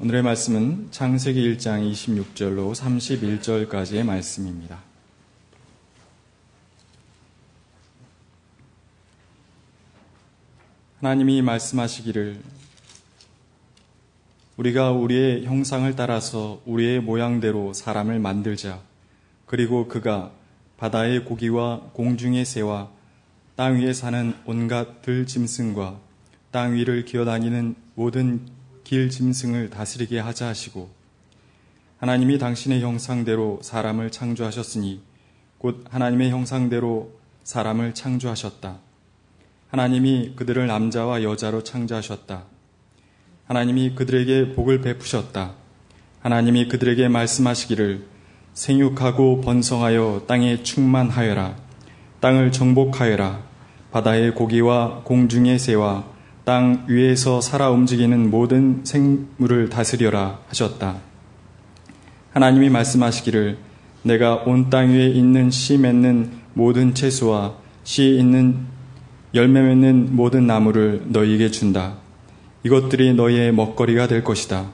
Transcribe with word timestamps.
오늘의 0.00 0.22
말씀은 0.22 0.92
창세기 0.92 1.56
1장 1.56 1.90
26절로 1.90 2.72
31절까지의 2.72 4.04
말씀입니다. 4.04 4.78
하나님이 11.00 11.42
말씀하시기를 11.42 12.40
우리가 14.56 14.92
우리의 14.92 15.46
형상을 15.46 15.92
따라서 15.96 16.62
우리의 16.64 17.00
모양대로 17.00 17.72
사람을 17.72 18.20
만들자. 18.20 18.80
그리고 19.46 19.88
그가 19.88 20.30
바다의 20.76 21.24
고기와 21.24 21.90
공중의 21.92 22.44
새와 22.44 22.88
땅 23.56 23.80
위에 23.80 23.92
사는 23.92 24.32
온갖 24.46 25.02
들짐승과 25.02 25.98
땅 26.52 26.74
위를 26.74 27.04
기어다니는 27.04 27.74
모든 27.96 28.57
길 28.88 29.10
짐승을 29.10 29.68
다스리게 29.68 30.18
하자 30.18 30.46
하시고 30.46 30.88
하나님이 31.98 32.38
당신의 32.38 32.80
형상대로 32.80 33.58
사람을 33.60 34.10
창조하셨으니 34.10 35.02
곧 35.58 35.84
하나님의 35.90 36.30
형상대로 36.30 37.12
사람을 37.44 37.92
창조하셨다. 37.92 38.78
하나님이 39.68 40.32
그들을 40.36 40.66
남자와 40.66 41.22
여자로 41.22 41.64
창조하셨다. 41.64 42.44
하나님이 43.44 43.94
그들에게 43.94 44.54
복을 44.54 44.80
베푸셨다. 44.80 45.52
하나님이 46.20 46.68
그들에게 46.68 47.08
말씀하시기를 47.08 48.06
생육하고 48.54 49.42
번성하여 49.42 50.24
땅에 50.26 50.62
충만하여라. 50.62 51.56
땅을 52.20 52.52
정복하여라. 52.52 53.44
바다의 53.90 54.34
고기와 54.34 55.02
공중의 55.04 55.58
새와 55.58 56.17
땅 56.48 56.86
위에서 56.88 57.42
살아 57.42 57.68
움직이는 57.68 58.30
모든 58.30 58.80
생물을 58.82 59.68
다스려라 59.68 60.38
하셨다. 60.48 60.96
하나님이 62.32 62.70
말씀하시기를 62.70 63.58
내가 64.04 64.36
온 64.46 64.70
땅 64.70 64.88
위에 64.88 65.08
있는 65.08 65.50
씨 65.50 65.76
맺는 65.76 66.30
모든 66.54 66.94
채소와 66.94 67.56
씨 67.84 68.16
있는 68.16 68.60
열매 69.34 69.60
맺는 69.60 70.16
모든 70.16 70.46
나무를 70.46 71.02
너희에게 71.08 71.50
준다. 71.50 71.96
이것들이 72.62 73.12
너희의 73.12 73.52
먹거리가 73.52 74.08
될 74.08 74.24
것이다. 74.24 74.70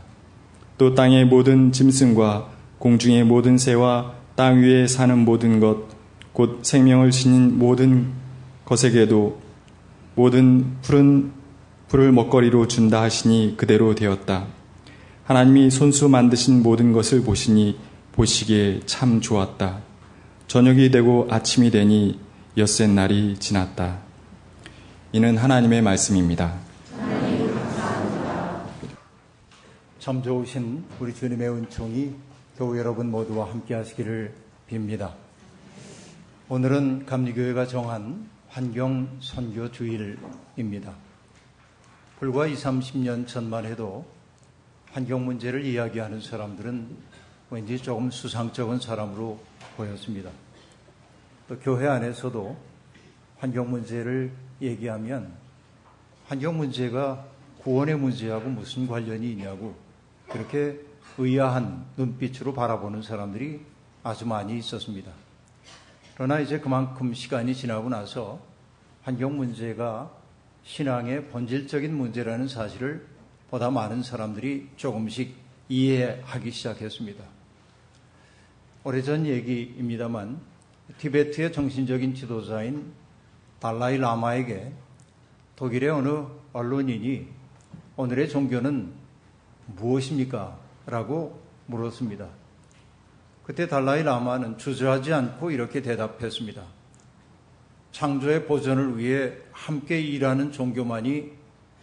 또 0.78 0.94
땅의 0.94 1.24
모든 1.24 1.72
짐승과 1.72 2.50
공중의 2.78 3.24
모든 3.24 3.58
새와 3.58 4.12
땅 4.36 4.62
위에 4.62 4.86
사는 4.86 5.18
모든 5.18 5.58
것, 5.58 5.88
곧 6.32 6.60
생명을 6.62 7.10
지닌 7.10 7.58
모든 7.58 8.12
것에게도 8.64 9.40
모든 10.14 10.76
푸른 10.80 11.42
풀을 11.88 12.12
먹거리로 12.12 12.68
준다 12.68 13.02
하시니 13.02 13.56
그대로 13.56 13.94
되었다. 13.94 14.46
하나님이 15.24 15.70
손수 15.70 16.08
만드신 16.08 16.62
모든 16.62 16.92
것을 16.92 17.22
보시니 17.22 17.78
보시기에 18.12 18.80
참 18.86 19.20
좋았다. 19.20 19.80
저녁이 20.46 20.90
되고 20.90 21.26
아침이 21.30 21.70
되니 21.70 22.20
엿새 22.56 22.86
날이 22.86 23.36
지났다. 23.38 23.98
이는 25.12 25.36
하나님의 25.36 25.82
말씀입니다. 25.82 26.54
참 29.98 30.22
좋으신 30.22 30.84
우리 31.00 31.14
주님의 31.14 31.48
은총이 31.48 32.14
교우 32.58 32.76
여러분 32.76 33.10
모두와 33.10 33.50
함께 33.50 33.74
하시기를 33.74 34.34
빕니다. 34.70 35.12
오늘은 36.48 37.06
감리교회가 37.06 37.66
정한 37.66 38.28
환경 38.48 39.08
선교 39.20 39.72
주일입니다. 39.72 41.03
불과 42.20 42.46
20, 42.46 42.64
30년 42.64 43.26
전만 43.26 43.64
해도 43.64 44.06
환경 44.92 45.24
문제를 45.24 45.64
이야기하는 45.64 46.20
사람들은 46.20 46.96
왠지 47.50 47.76
조금 47.76 48.10
수상쩍은 48.10 48.78
사람으로 48.78 49.40
보였습니다. 49.76 50.30
또 51.48 51.58
교회 51.58 51.88
안에서도 51.88 52.56
환경 53.38 53.68
문제를 53.68 54.32
얘기하면 54.62 55.32
환경 56.26 56.56
문제가 56.56 57.26
구원의 57.62 57.98
문제하고 57.98 58.48
무슨 58.48 58.86
관련이 58.86 59.32
있냐고 59.32 59.74
그렇게 60.28 60.80
의아한 61.18 61.84
눈빛으로 61.96 62.54
바라보는 62.54 63.02
사람들이 63.02 63.60
아주 64.04 64.24
많이 64.24 64.56
있었습니다. 64.58 65.10
그러나 66.14 66.38
이제 66.38 66.60
그만큼 66.60 67.12
시간이 67.12 67.56
지나고 67.56 67.88
나서 67.88 68.38
환경 69.02 69.36
문제가 69.36 70.10
신앙의 70.64 71.28
본질적인 71.28 71.94
문제라는 71.94 72.48
사실을 72.48 73.06
보다 73.50 73.70
많은 73.70 74.02
사람들이 74.02 74.70
조금씩 74.76 75.34
이해하기 75.68 76.50
시작했습니다. 76.50 77.22
오래전 78.82 79.26
얘기입니다만 79.26 80.40
티베트의 80.98 81.52
정신적인 81.52 82.14
지도자인 82.14 82.92
달라이 83.60 83.98
라마에게 83.98 84.72
독일의 85.56 85.90
어느 85.90 86.26
언론인이 86.52 87.28
오늘의 87.96 88.28
종교는 88.28 88.92
무엇입니까? 89.76 90.58
라고 90.86 91.40
물었습니다. 91.66 92.28
그때 93.44 93.68
달라이 93.68 94.02
라마는 94.02 94.58
주저하지 94.58 95.12
않고 95.12 95.50
이렇게 95.50 95.80
대답했습니다. 95.80 96.62
창조의 97.94 98.46
보존을 98.46 98.98
위해 98.98 99.32
함께 99.52 100.00
일하는 100.00 100.50
종교만이 100.50 101.30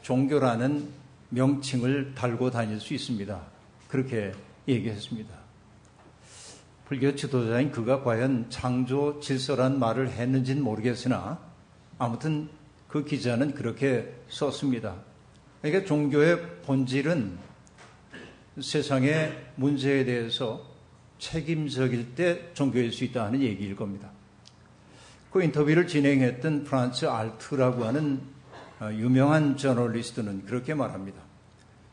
종교라는 0.01 0.89
명칭을 1.29 2.15
달고 2.15 2.51
다닐 2.51 2.81
수 2.81 2.93
있습니다. 2.93 3.41
그렇게 3.87 4.33
얘기했습니다. 4.67 5.33
불교 6.83 7.15
지도자인 7.15 7.71
그가 7.71 8.03
과연 8.03 8.47
창조 8.49 9.21
질서란 9.21 9.79
말을 9.79 10.09
했는지는 10.09 10.61
모르겠으나 10.61 11.39
아무튼 11.97 12.49
그 12.89 13.05
기자는 13.05 13.53
그렇게 13.53 14.13
썼습니다. 14.27 14.97
그러니까 15.61 15.85
종교의 15.85 16.61
본질은 16.63 17.37
세상의 18.59 19.51
문제에 19.55 20.03
대해서 20.03 20.61
책임적일 21.19 22.15
때 22.15 22.51
종교일 22.53 22.91
수 22.91 23.05
있다는 23.05 23.41
얘기일 23.41 23.77
겁니다. 23.77 24.11
그 25.31 25.41
인터뷰를 25.41 25.87
진행했던 25.87 26.65
프란츠 26.65 27.05
알트라고 27.05 27.85
하는 27.85 28.21
어, 28.81 28.91
유명한 28.91 29.55
저널리스트는 29.55 30.45
그렇게 30.45 30.73
말합니다. 30.73 31.21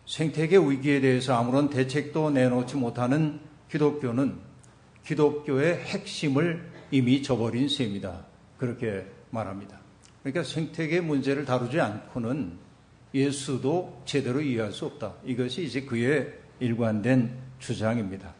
생태계 0.06 0.56
위기에 0.56 1.00
대해서 1.00 1.37
아무런 1.37 1.71
대책도 1.71 2.31
내놓지 2.31 2.77
못하는 2.77 3.41
기독교는 3.71 4.38
기독교의 5.04 5.77
핵심을 5.84 6.69
이미 6.91 7.22
저버린 7.22 7.69
셈이다. 7.69 8.25
그렇게 8.56 9.06
말합니다. 9.31 9.78
그러니까 10.22 10.43
생태계 10.43 11.03
문제를 11.03 11.44
다루지 11.44 11.81
않고는 11.81 12.59
예수도 13.15 14.03
제대로 14.04 14.41
이해할 14.41 14.72
수 14.72 14.87
없다. 14.87 15.15
이것이 15.25 15.65
이제 15.65 15.82
그의 15.82 16.34
일관된 16.59 17.37
주장입니다. 17.59 18.34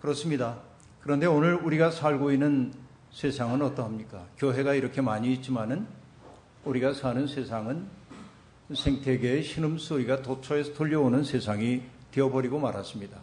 그렇습니다. 0.00 0.60
그런데 1.00 1.26
오늘 1.26 1.54
우리가 1.54 1.90
살고 1.90 2.32
있는 2.32 2.72
세상은 3.16 3.62
어떠합니까? 3.62 4.26
교회가 4.36 4.74
이렇게 4.74 5.00
많이 5.00 5.32
있지만은 5.32 5.86
우리가 6.66 6.92
사는 6.92 7.26
세상은 7.26 7.86
생태계의 8.74 9.42
신음소리가 9.42 10.20
도처에서 10.20 10.74
들려오는 10.74 11.24
세상이 11.24 11.80
되어버리고 12.12 12.58
말았습니다. 12.58 13.16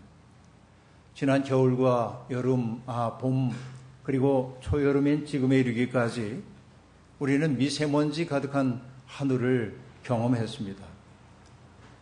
지난 1.14 1.44
겨울과 1.44 2.26
여름, 2.32 2.82
아, 2.88 3.20
봄, 3.20 3.52
그리고 4.02 4.58
초여름인 4.62 5.28
지금에 5.28 5.60
이르기까지 5.60 6.42
우리는 7.20 7.56
미세먼지 7.56 8.26
가득한 8.26 8.82
하늘을 9.06 9.78
경험했습니다. 10.02 10.84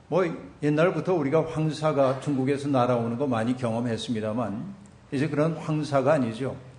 뭐 0.07 0.23
옛날부터 0.63 1.13
우리가 1.13 1.45
황사가 1.45 2.21
중국에서 2.21 2.69
날아오는 2.69 3.17
거 3.17 3.27
많이 3.27 3.57
경험했습니다만 3.57 4.75
이제 5.11 5.27
그런 5.27 5.57
황사가 5.57 6.13
아니죠. 6.13 6.70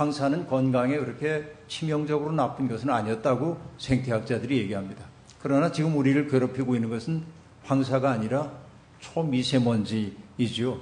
황사는 0.00 0.46
건강에 0.46 0.96
그렇게 0.96 1.44
치명적으로 1.68 2.32
나쁜 2.32 2.66
것은 2.68 2.88
아니었다고 2.88 3.60
생태학자들이 3.76 4.56
얘기합니다. 4.60 5.04
그러나 5.42 5.70
지금 5.70 5.94
우리를 5.94 6.26
괴롭히고 6.26 6.74
있는 6.74 6.88
것은 6.88 7.22
황사가 7.64 8.10
아니라 8.10 8.50
초미세먼지이죠. 9.00 10.80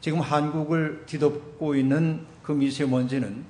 지금 0.00 0.18
한국을 0.18 1.04
뒤덮고 1.06 1.76
있는 1.76 2.26
그 2.42 2.50
미세먼지는 2.50 3.44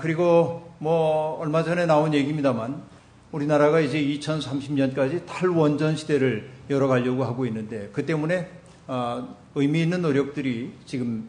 그리고 0.00 0.72
뭐 0.78 1.38
얼마 1.40 1.62
전에 1.62 1.86
나온 1.86 2.14
얘기입니다만 2.14 2.82
우리나라가 3.32 3.80
이제 3.80 4.00
2030년까지 4.00 5.24
탈원전 5.26 5.96
시대를 5.96 6.50
열어가려고 6.70 7.24
하고 7.24 7.46
있는데 7.46 7.90
그 7.92 8.06
때문에 8.06 8.48
의미 9.54 9.82
있는 9.82 10.02
노력들이 10.02 10.72
지금 10.84 11.28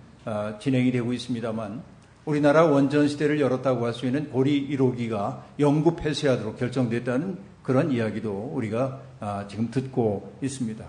진행이 0.59 0.91
되고 0.91 1.13
있습니다만 1.13 1.83
우리나라 2.25 2.66
원전 2.66 3.07
시대를 3.07 3.39
열었다고 3.39 3.86
할 3.86 3.94
수 3.94 4.06
있는 4.06 4.30
고리 4.31 4.68
1호기가 4.69 5.42
영구 5.60 5.95
폐쇄하도록 5.95 6.57
결정됐다는 6.57 7.38
그런 7.63 7.92
이야기도 7.92 8.51
우리가 8.54 9.01
아, 9.19 9.48
지금 9.48 9.72
듣고 9.72 10.33
있습니다. 10.42 10.86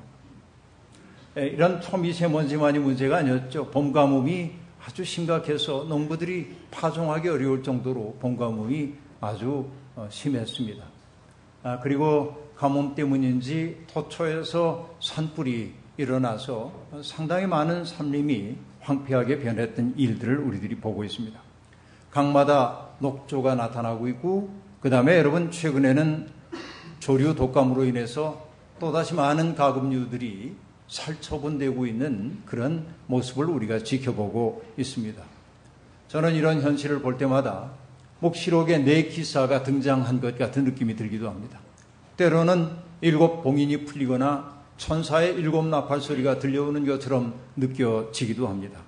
이런 1.36 1.80
초미세먼지만이 1.80 2.78
문제가 2.78 3.18
아니었죠. 3.18 3.70
봄 3.70 3.92
가뭄이 3.92 4.52
아주 4.84 5.04
심각해서 5.04 5.84
농부들이 5.84 6.56
파종하기 6.70 7.28
어려울 7.28 7.62
정도로 7.62 8.16
봄 8.20 8.36
가뭄이 8.36 8.94
아주 9.20 9.66
어, 9.94 10.08
심했습니다. 10.10 10.84
아, 11.62 11.80
그리고 11.80 12.50
가뭄 12.56 12.94
때문인지 12.94 13.84
토초에서 13.92 14.96
산불이 15.00 15.72
일어나서 15.98 16.72
상당히 17.02 17.46
많은 17.46 17.84
산림이 17.84 18.56
황폐하게 18.86 19.40
변했던 19.40 19.94
일들을 19.96 20.38
우리들이 20.38 20.76
보고 20.76 21.04
있습니다. 21.04 21.38
강마다 22.10 22.86
녹조가 23.00 23.56
나타나고 23.56 24.08
있고 24.08 24.50
그 24.80 24.88
다음에 24.88 25.18
여러분 25.18 25.50
최근에는 25.50 26.28
조류 27.00 27.34
독감으로 27.34 27.84
인해서 27.84 28.46
또다시 28.78 29.14
많은 29.14 29.54
가금류들이 29.54 30.54
살처분되고 30.88 31.86
있는 31.86 32.38
그런 32.46 32.86
모습을 33.08 33.46
우리가 33.46 33.80
지켜보고 33.80 34.64
있습니다. 34.76 35.20
저는 36.08 36.34
이런 36.34 36.62
현실을 36.62 37.00
볼 37.02 37.18
때마다 37.18 37.70
목시록에 38.20 38.78
네 38.78 39.04
기사가 39.04 39.64
등장한 39.64 40.20
것 40.20 40.38
같은 40.38 40.64
느낌이 40.64 40.94
들기도 40.94 41.28
합니다. 41.28 41.58
때로는 42.16 42.70
일곱 43.00 43.42
봉인이 43.42 43.84
풀리거나 43.84 44.55
천사의 44.76 45.34
일곱 45.34 45.66
나팔 45.66 46.00
소리가 46.00 46.38
들려오는 46.38 46.86
것처럼 46.86 47.34
느껴지기도 47.56 48.46
합니다. 48.48 48.80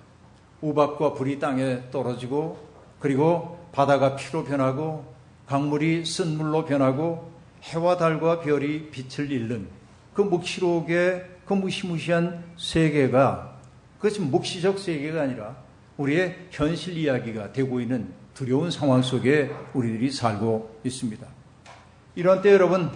우박과 0.61 1.13
불이 1.13 1.39
땅에 1.39 1.89
떨어지고 1.91 2.59
그리고 2.99 3.59
바다가 3.71 4.15
피로 4.15 4.43
변하고 4.43 5.13
강물이 5.47 6.05
쓴물로 6.05 6.65
변하고 6.65 7.31
해와 7.63 7.97
달과 7.97 8.41
별이 8.41 8.89
빛을 8.91 9.31
잃는 9.31 9.67
그 10.13 10.21
묵시록의 10.21 11.25
그 11.45 11.53
무시무시한 11.53 12.43
세계가 12.57 13.57
그것이 13.97 14.21
묵시적 14.21 14.77
세계가 14.77 15.23
아니라 15.23 15.57
우리의 15.97 16.47
현실 16.51 16.97
이야기가 16.97 17.51
되고 17.51 17.81
있는 17.81 18.13
두려운 18.33 18.71
상황 18.71 19.01
속에 19.01 19.51
우리들이 19.73 20.11
살고 20.11 20.79
있습니다. 20.83 21.27
이런 22.15 22.41
때 22.41 22.53
여러분 22.53 22.91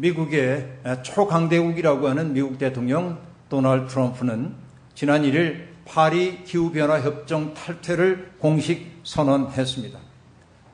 미국의 0.00 0.68
초강대국이라고 1.02 2.08
하는 2.08 2.32
미국 2.32 2.58
대통령 2.58 3.18
도널드 3.48 3.88
트럼프는 3.88 4.54
지난 4.94 5.22
1일 5.22 5.64
파리 5.86 6.44
기후변화 6.44 7.00
협정 7.00 7.54
탈퇴를 7.54 8.32
공식 8.38 9.00
선언했습니다. 9.04 9.98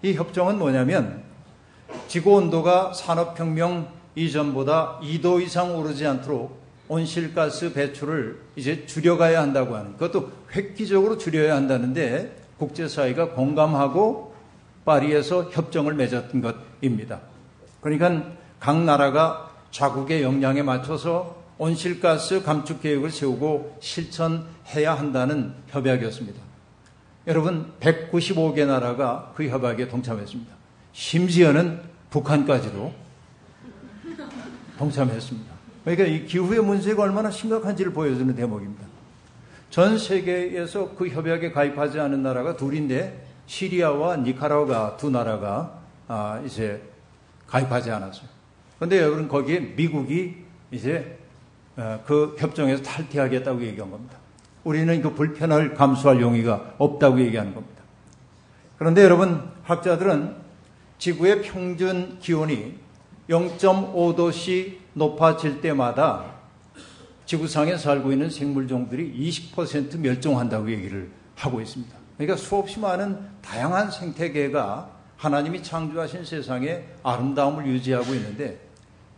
이 0.03 0.15
협정은 0.15 0.59
뭐냐면 0.59 1.23
지구 2.09 2.33
온도가 2.33 2.93
산업혁명 2.95 3.89
이전보다 4.15 4.99
2도 5.03 5.43
이상 5.43 5.77
오르지 5.77 6.07
않도록 6.07 6.61
온실가스 6.89 7.73
배출을 7.73 8.41
이제 8.57 8.85
줄여가야 8.87 9.41
한다고 9.41 9.77
하는 9.77 9.93
그것도 9.93 10.31
획기적으로 10.55 11.17
줄여야 11.17 11.55
한다는데 11.55 12.37
국제사회가 12.59 13.31
공감하고 13.31 14.35
파리에서 14.85 15.45
협정을 15.45 15.95
맺었던 15.95 16.43
것입니다. 16.43 17.21
그러니까 17.81 18.33
각 18.63 18.81
나라가 18.85 19.51
자국의 19.73 20.23
역량에 20.23 20.63
맞춰서 20.63 21.43
온실가스 21.59 22.45
감축 22.45 22.81
계획을 22.81 23.11
세우고 23.11 23.79
실천해야 23.81 24.95
한다는 24.95 25.53
협약이었습니다. 25.67 26.41
여러분, 27.27 27.73
195개 27.81 28.65
나라가 28.65 29.33
그 29.35 29.49
협약에 29.49 29.89
동참했습니다. 29.89 30.55
심지어는 30.93 31.81
북한까지도 32.11 32.93
동참했습니다. 34.79 35.53
그러니까 35.85 36.07
이 36.07 36.27
기후의 36.27 36.63
문제가 36.63 37.03
얼마나 37.03 37.33
심각한지를 37.33 37.93
보여주는 37.93 38.33
대목입니다. 38.33 38.85
전 39.71 39.99
세계에서 39.99 40.95
그 40.95 41.09
협약에 41.09 41.51
가입하지 41.51 41.99
않은 41.99 42.23
나라가 42.23 42.57
둘인데 42.57 43.27
시리아와 43.47 44.19
니카라가 44.19 44.99
두 44.99 45.11
나라가 45.11 45.81
아, 46.07 46.41
이제 46.47 46.81
가입하지 47.49 47.91
않았어요. 47.91 48.42
그런데 48.83 48.99
여러분 48.99 49.29
거기에 49.29 49.61
미국이 49.77 50.35
이제 50.73 51.17
어, 51.77 52.03
그 52.05 52.35
협정에서 52.37 52.83
탈퇴하겠다고 52.83 53.63
얘기한 53.63 53.93
겁니다. 53.93 54.17
우리는 54.65 55.01
그 55.01 55.15
불편을 55.15 55.75
감수할 55.75 56.21
용의가 56.21 56.75
없다고 56.79 57.21
얘기하는 57.21 57.55
겁니다. 57.55 57.81
그런데 58.79 59.05
여러분 59.05 59.49
학자들은 59.63 60.35
지구의 60.99 61.43
평균 61.43 62.19
기온이 62.19 62.75
0.5도씩 63.29 64.79
높아질 64.95 65.61
때마다 65.61 66.25
지구상에 67.25 67.77
살고 67.77 68.11
있는 68.11 68.31
생물 68.31 68.67
종들이 68.67 69.15
20% 69.17 69.97
멸종한다고 69.99 70.69
얘기를 70.73 71.09
하고 71.37 71.61
있습니다. 71.61 71.97
그러니까 72.19 72.37
수없이 72.37 72.81
많은 72.81 73.17
다양한 73.43 73.93
생태계가 73.93 74.91
하나님이 75.19 75.63
창조하신 75.63 76.25
세상에 76.25 76.83
아름다움을 77.05 77.65
유지하고 77.69 78.13
있는데 78.15 78.72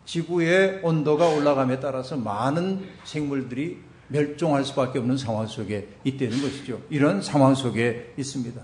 지구의 0.05 0.81
온도가 0.83 1.29
올라감에 1.29 1.81
따라서 1.81 2.17
많은 2.17 2.85
생물들이 3.05 3.79
멸종할 4.09 4.65
수밖에 4.65 4.99
없는 4.99 5.17
상황 5.17 5.47
속에 5.47 5.89
있다는 6.05 6.43
것이죠. 6.43 6.81
이런 6.91 7.23
상황 7.23 7.55
속에 7.55 8.13
있습니다. 8.17 8.61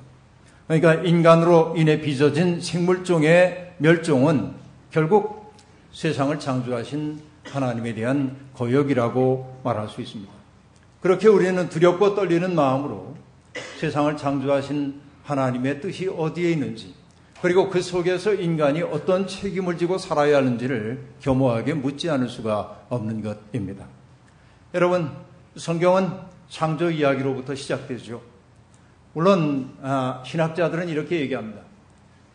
그러니까 0.66 0.94
인간으로 1.02 1.74
인해 1.76 2.00
빚어진 2.00 2.60
생물종의 2.60 3.72
멸종은 3.78 4.52
결국 4.90 5.54
세상을 5.92 6.38
창조하신 6.38 7.20
하나님에 7.44 7.94
대한 7.94 8.36
거역이라고 8.54 9.60
말할 9.64 9.88
수 9.88 10.00
있습니다. 10.00 10.32
그렇게 11.00 11.28
우리는 11.28 11.68
두렵고 11.68 12.14
떨리는 12.14 12.54
마음으로 12.54 13.16
세상을 13.80 14.16
창조하신 14.16 15.00
하나님의 15.24 15.80
뜻이 15.80 16.08
어디에 16.08 16.50
있는지, 16.50 16.94
그리고 17.42 17.70
그 17.70 17.80
속에서 17.80 18.34
인간이 18.34 18.82
어떤 18.82 19.26
책임을 19.26 19.78
지고 19.78 19.96
살아야 19.96 20.36
하는지를 20.38 21.02
겸허하게 21.20 21.74
묻지 21.74 22.10
않을 22.10 22.28
수가 22.28 22.86
없는 22.90 23.22
것입니다. 23.22 23.86
여러분, 24.74 25.10
성경은 25.56 26.10
창조 26.48 26.90
이야기로부터 26.90 27.54
시작되죠. 27.54 28.20
물론 29.14 29.72
아, 29.82 30.22
신학자들은 30.24 30.88
이렇게 30.88 31.20
얘기합니다. 31.20 31.62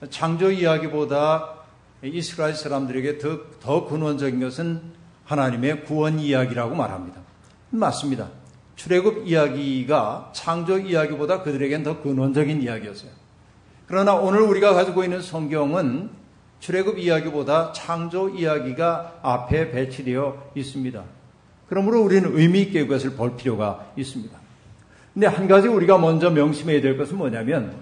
창조 0.10 0.52
이야기보다 0.52 1.54
이스라엘 2.04 2.54
사람들에게 2.54 3.18
더, 3.20 3.40
더 3.62 3.86
근원적인 3.86 4.40
것은 4.40 4.82
하나님의 5.26 5.86
구원 5.86 6.20
이야기라고 6.20 6.76
말합니다. 6.76 7.22
맞습니다. 7.70 8.30
출애굽 8.76 9.28
이야기가 9.28 10.32
창조 10.34 10.78
이야기보다 10.78 11.44
그들에겐 11.44 11.84
더 11.84 12.02
근원적인 12.02 12.62
이야기였어요. 12.62 13.25
그러나 13.88 14.16
오늘 14.16 14.42
우리가 14.42 14.74
가지고 14.74 15.04
있는 15.04 15.22
성경은 15.22 16.10
출애굽 16.60 16.98
이야기보다 16.98 17.72
창조 17.74 18.30
이야기가 18.30 19.20
앞에 19.22 19.72
배치되어 19.72 20.52
있습니다. 20.56 21.04
그러므로 21.68 22.02
우리는 22.02 22.32
의미 22.34 22.62
있게 22.62 22.84
그것을 22.84 23.12
볼 23.12 23.36
필요가 23.36 23.86
있습니다. 23.96 24.36
근데 25.14 25.28
한 25.28 25.48
가지 25.48 25.68
우리가 25.68 25.98
먼저 25.98 26.30
명심해야 26.30 26.82
될 26.82 26.98
것은 26.98 27.18
뭐냐면 27.18 27.76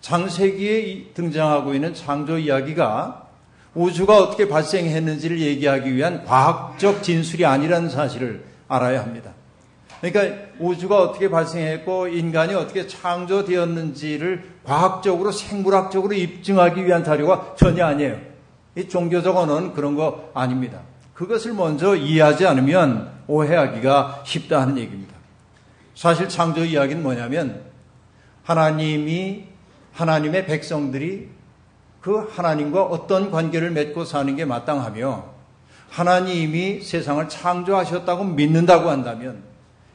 장세기에 0.00 1.12
등장하고 1.14 1.74
있는 1.74 1.94
창조 1.94 2.38
이야기가 2.38 3.28
우주가 3.74 4.18
어떻게 4.18 4.48
발생했는지를 4.48 5.40
얘기하기 5.40 5.94
위한 5.94 6.24
과학적 6.24 7.02
진술이 7.02 7.46
아니라는 7.46 7.88
사실을 7.88 8.44
알아야 8.68 9.02
합니다. 9.02 9.32
그러니까 10.02 10.48
우주가 10.58 11.00
어떻게 11.00 11.30
발생했고 11.30 12.08
인간이 12.08 12.54
어떻게 12.54 12.88
창조되었는지를 12.88 14.42
과학적으로 14.64 15.30
생물학적으로 15.30 16.12
입증하기 16.12 16.84
위한 16.84 17.04
자료가 17.04 17.54
전혀 17.56 17.86
아니에요. 17.86 18.18
이 18.76 18.88
종교적 18.88 19.36
언어는 19.36 19.74
그런 19.74 19.94
거 19.94 20.30
아닙니다. 20.34 20.80
그것을 21.14 21.52
먼저 21.52 21.94
이해하지 21.94 22.48
않으면 22.48 23.12
오해하기가 23.28 24.24
쉽다 24.26 24.60
하는 24.62 24.76
얘기입니다. 24.76 25.14
사실 25.94 26.28
창조 26.28 26.64
이야기는 26.64 27.00
뭐냐면 27.00 27.62
하나님이 28.42 29.44
하나님의 29.92 30.46
백성들이 30.46 31.28
그 32.00 32.28
하나님과 32.28 32.82
어떤 32.82 33.30
관계를 33.30 33.70
맺고 33.70 34.04
사는 34.04 34.34
게 34.34 34.44
마땅하며 34.46 35.30
하나님이 35.90 36.80
세상을 36.80 37.28
창조하셨다고 37.28 38.24
믿는다고 38.24 38.90
한다면 38.90 39.51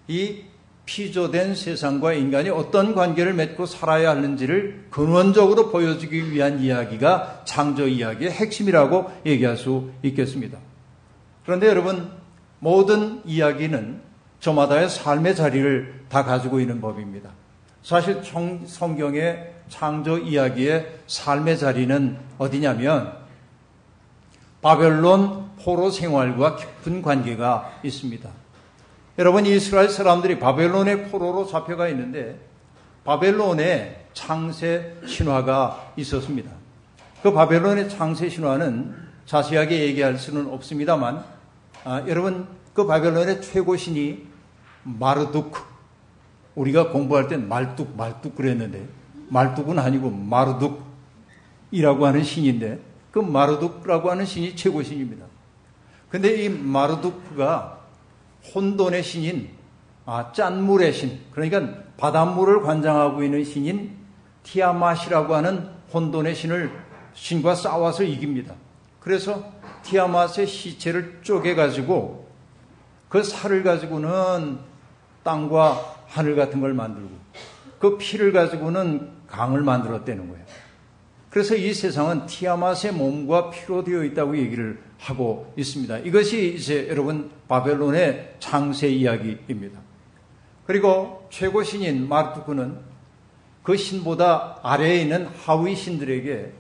이 0.08 0.44
피조된 0.86 1.54
세상과 1.56 2.14
인간이 2.14 2.50
어떤 2.50 2.96
관계를 2.96 3.34
맺고 3.34 3.66
살아야 3.66 4.12
하는지를 4.12 4.86
근원적으로 4.90 5.70
보여주기 5.70 6.32
위한 6.32 6.60
이야기가 6.62 7.42
창조 7.44 7.88
이야기의 7.88 8.32
핵심이라고 8.32 9.12
얘기할 9.26 9.58
수 9.58 9.92
있겠습니다. 10.04 10.58
그런데 11.46 11.68
여러분, 11.68 12.10
모든 12.60 13.22
이야기는 13.26 14.02
저마다의 14.40 14.90
삶의 14.90 15.36
자리를 15.36 16.06
다 16.10 16.24
가지고 16.24 16.60
있는 16.60 16.80
법입니다. 16.80 17.32
사실 17.84 18.22
성경의 18.66 19.54
창조 19.70 20.18
이야기의 20.18 20.88
삶의 21.08 21.58
자리는 21.58 22.18
어디냐면 22.38 23.14
바벨론 24.62 25.50
포로 25.62 25.90
생활과 25.90 26.56
깊은 26.56 27.02
관계가 27.02 27.80
있습니다. 27.84 28.30
여러분 29.20 29.48
이스라엘 29.48 29.90
사람들이 29.90 30.38
바벨론의 30.38 31.10
포로로 31.10 31.48
잡혀가 31.48 31.88
있는데 31.90 32.40
바벨론에 33.04 34.06
창세 34.14 34.96
신화가 35.08 35.94
있었습니다. 35.98 36.52
그 37.24 37.34
바벨론의 37.34 37.90
창세 37.90 38.30
신화는 38.30 38.94
자세하게 39.26 39.86
얘기할 39.88 40.20
수는 40.20 40.48
없습니다만 40.54 41.24
아, 41.84 42.04
여러분 42.08 42.48
그 42.76 42.86
바벨론의 42.86 43.42
최고 43.42 43.76
신이 43.76 44.24
마르두크 44.84 45.62
우리가 46.54 46.90
공부할 46.90 47.28
땐 47.28 47.48
말뚝 47.48 47.98
말뚝 47.98 48.36
그랬는데 48.36 48.88
말뚝은 49.30 49.80
아니고 49.80 50.12
마르둑이라고 50.12 52.06
하는 52.06 52.24
신인데 52.24 52.80
그 53.12 53.18
마르둑이라고 53.18 54.12
하는 54.12 54.26
신이 54.26 54.56
최고 54.56 54.84
신입니다. 54.84 55.26
근데 56.10 56.44
이 56.44 56.50
마르둑가 56.50 57.77
혼돈의 58.54 59.04
신인 59.04 59.50
아, 60.06 60.32
짠물의 60.32 60.94
신 60.94 61.20
그러니까 61.32 61.84
바닷물을 61.98 62.62
관장하고 62.62 63.24
있는 63.24 63.44
신인 63.44 63.98
티아맛이라고 64.44 65.36
하는 65.36 65.70
혼돈의 65.94 66.34
신을 66.34 66.72
신과 67.14 67.56
싸워서 67.56 68.04
이깁니다. 68.04 68.54
그래서 69.02 69.52
티아맛의 69.84 70.48
시체를 70.48 71.20
쪼개 71.24 71.56
가지고 71.56 72.28
그 73.10 73.24
살을 73.24 73.64
가지고는 73.64 74.60
땅과 75.24 75.96
하늘 76.08 76.36
같은 76.36 76.62
걸 76.62 76.74
만들고 76.74 77.10
그 77.80 77.98
피를 77.98 78.32
가지고는 78.32 79.10
강을 79.28 79.62
만들었다는 79.62 80.30
거예요. 80.30 80.46
그래서 81.38 81.56
이 81.56 81.72
세상은 81.72 82.26
티아맛의 82.26 82.94
몸과 82.94 83.52
피로 83.52 83.84
되어 83.84 84.04
있다고 84.04 84.36
얘기를 84.40 84.82
하고 84.98 85.54
있습니다. 85.56 86.00
이것이 86.00 86.56
이제 86.56 86.88
여러분 86.90 87.30
바벨론의 87.48 88.38
창세 88.40 88.88
이야기입니다. 88.88 89.80
그리고 90.66 91.28
최고 91.30 91.62
신인 91.62 92.10
마르투크는 92.10 92.80
그 93.62 93.78
신보다 93.78 94.62
아래에 94.64 95.04
있는 95.04 95.28
하위 95.28 95.76
신들에게 95.76 96.54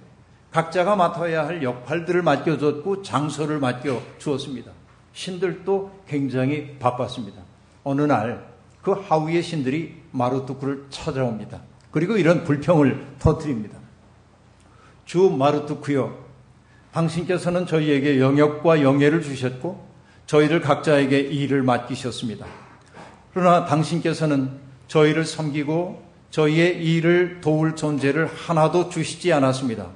각자가 0.51 0.95
맡아야 0.95 1.47
할 1.47 1.63
역할들을 1.63 2.21
맡겨줬고 2.21 3.01
장소를 3.01 3.57
맡겨 3.57 3.99
주었습니다. 4.19 4.73
신들도 5.11 6.03
굉장히 6.07 6.77
바빴습니다. 6.77 7.41
어느 7.83 8.03
날 8.03 8.47
그 8.83 8.91
하위의 8.91 9.41
신들이 9.41 9.97
마르투크를 10.11 10.85
찾아옵니다. 10.91 11.61
그리고 11.89 12.15
이런 12.15 12.43
불평을 12.43 13.15
터뜨립니다. 13.17 13.86
주 15.07 15.29
마르투크요. 15.29 16.15
당신께서는 16.91 17.65
저희에게 17.65 18.19
영역과 18.19 18.81
영예를 18.81 19.21
주셨고 19.21 19.87
저희를 20.25 20.59
각자에게 20.59 21.17
일을 21.17 21.63
맡기셨습니다. 21.63 22.45
그러나 23.33 23.65
당신께서는 23.65 24.51
저희를 24.89 25.23
섬기고 25.23 26.03
저희의 26.29 26.83
일을 26.83 27.39
도울 27.39 27.77
존재를 27.77 28.27
하나도 28.27 28.89
주시지 28.89 29.31
않았습니다. 29.31 29.87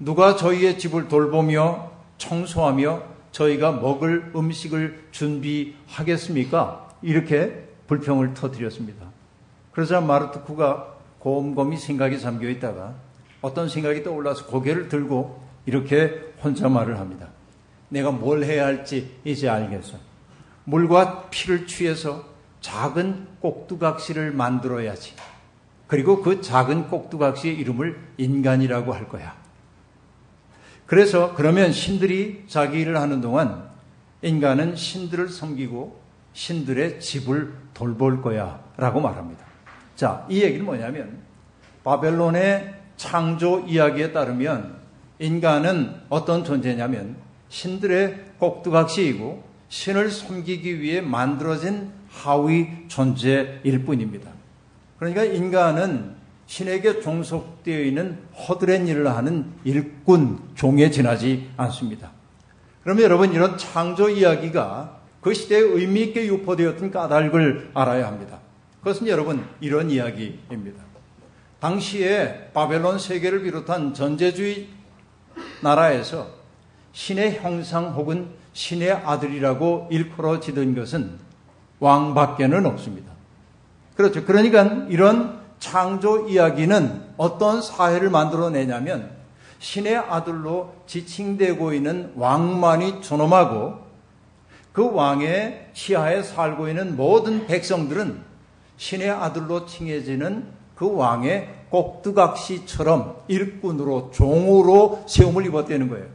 누가 0.00 0.34
저희의 0.34 0.76
집을 0.76 1.06
돌보며 1.06 1.92
청소하며 2.18 3.02
저희가 3.30 3.70
먹을 3.70 4.32
음식을 4.34 5.04
준비하겠습니까? 5.12 6.88
이렇게 7.02 7.68
불평을 7.86 8.34
터뜨렸습니다. 8.34 9.06
그러자 9.70 10.00
마르투크가 10.00 10.94
곰곰이 11.20 11.76
생각에 11.76 12.18
잠겨 12.18 12.48
있다가 12.48 12.94
어떤 13.42 13.68
생각이 13.68 14.02
떠올라서 14.02 14.46
고개를 14.46 14.88
들고 14.88 15.42
이렇게 15.66 16.32
혼자 16.42 16.68
말을 16.68 16.98
합니다. 16.98 17.28
내가 17.88 18.10
뭘 18.10 18.42
해야 18.44 18.64
할지 18.64 19.16
이제 19.24 19.48
알겠어. 19.48 19.98
물과 20.64 21.28
피를 21.30 21.66
취해서 21.66 22.24
작은 22.60 23.26
꼭두각시를 23.40 24.32
만들어야지. 24.32 25.14
그리고 25.88 26.22
그 26.22 26.40
작은 26.40 26.88
꼭두각시의 26.88 27.56
이름을 27.56 27.98
인간이라고 28.16 28.94
할 28.94 29.08
거야. 29.08 29.36
그래서 30.86 31.34
그러면 31.34 31.72
신들이 31.72 32.44
자기 32.48 32.80
일을 32.80 32.96
하는 32.96 33.20
동안 33.20 33.68
인간은 34.22 34.76
신들을 34.76 35.28
섬기고 35.28 36.00
신들의 36.32 37.00
집을 37.00 37.52
돌볼 37.74 38.22
거야. 38.22 38.62
라고 38.76 39.00
말합니다. 39.00 39.44
자, 39.96 40.24
이 40.28 40.42
얘기는 40.42 40.64
뭐냐면 40.64 41.18
바벨론의 41.84 42.81
창조 43.02 43.64
이야기에 43.66 44.12
따르면 44.12 44.76
인간은 45.18 45.92
어떤 46.08 46.44
존재냐면 46.44 47.16
신들의 47.48 48.16
꼭두각시이고 48.38 49.42
신을 49.68 50.08
섬기기 50.08 50.80
위해 50.80 51.00
만들어진 51.00 51.90
하위 52.08 52.68
존재일 52.86 53.84
뿐입니다. 53.84 54.30
그러니까 55.00 55.24
인간은 55.24 56.14
신에게 56.46 57.00
종속되어 57.00 57.80
있는 57.80 58.18
허드렛 58.36 58.86
일을 58.86 59.08
하는 59.08 59.46
일꾼, 59.64 60.38
종에 60.54 60.90
지나지 60.90 61.50
않습니다. 61.56 62.12
그러면 62.84 63.02
여러분 63.02 63.32
이런 63.32 63.58
창조 63.58 64.10
이야기가 64.10 65.00
그 65.20 65.34
시대에 65.34 65.58
의미 65.58 66.02
있게 66.02 66.26
유포되었던 66.26 66.92
까닭을 66.92 67.70
알아야 67.74 68.06
합니다. 68.06 68.38
그것은 68.78 69.08
여러분 69.08 69.44
이런 69.60 69.90
이야기입니다. 69.90 70.91
당시에 71.62 72.50
바벨론 72.52 72.98
세계를 72.98 73.44
비롯한 73.44 73.94
전제주의 73.94 74.66
나라에서 75.60 76.26
신의 76.90 77.38
형상 77.38 77.94
혹은 77.94 78.30
신의 78.52 78.90
아들이라고 78.90 79.86
일컬어지던 79.88 80.74
것은 80.74 81.18
왕밖에는 81.78 82.66
없습니다. 82.66 83.12
그렇죠. 83.94 84.24
그러니까 84.24 84.64
이런 84.88 85.40
창조 85.60 86.28
이야기는 86.28 87.00
어떤 87.16 87.62
사회를 87.62 88.10
만들어내냐면 88.10 89.12
신의 89.60 89.96
아들로 89.98 90.74
지칭되고 90.88 91.74
있는 91.74 92.12
왕만이 92.16 93.02
존엄하고 93.02 93.86
그 94.72 94.92
왕의 94.92 95.70
치하에 95.74 96.24
살고 96.24 96.68
있는 96.68 96.96
모든 96.96 97.46
백성들은 97.46 98.20
신의 98.78 99.10
아들로 99.10 99.64
칭해지는 99.66 100.61
그 100.74 100.92
왕의 100.94 101.48
꼭두각시처럼 101.70 103.16
일꾼으로 103.28 104.10
종으로 104.12 105.04
세움을 105.06 105.46
입었다는 105.46 105.88
거예요. 105.88 106.06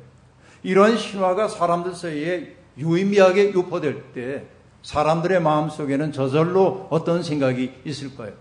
이런 0.64 0.98
신화가 0.98 1.48
사람들 1.48 1.96
사이에 1.96 2.56
유의미하게 2.78 3.54
유포될 3.54 4.14
때 4.14 4.46
사람들의 4.84 5.42
마음 5.42 5.70
속에는 5.70 6.12
저절로 6.12 6.88
어떤 6.90 7.24
생각이 7.24 7.74
있을 7.86 8.16
거예요. 8.16 8.34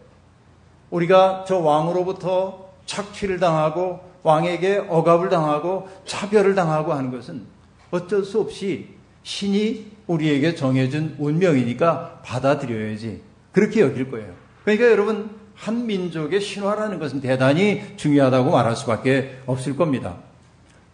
우리가 0.91 1.45
저 1.47 1.59
왕으로부터 1.59 2.71
착취를 2.87 3.41
당하고 3.41 4.01
왕에게 4.23 4.87
억압을 4.89 5.29
당하고 5.29 5.89
차별을 6.05 6.55
당하고 6.55 6.93
하는 6.93 7.11
것은 7.11 7.47
어쩔 7.91 8.25
수 8.25 8.41
없이 8.41 8.89
신이 9.23 9.93
우리에게 10.07 10.55
정해준 10.55 11.17
운명이니까 11.19 12.23
받아들여야지. 12.25 13.23
그렇게 13.53 13.81
여길 13.81 14.11
거예요. 14.11 14.33
그러니까 14.65 14.91
여러분, 14.91 15.31
한 15.57 15.87
민족의 15.87 16.41
신화라는 16.41 16.99
것은 16.99 17.21
대단히 17.21 17.83
중요하다고 17.97 18.51
말할 18.51 18.77
수밖에 18.77 19.41
없을 19.47 19.77
겁니다. 19.77 20.17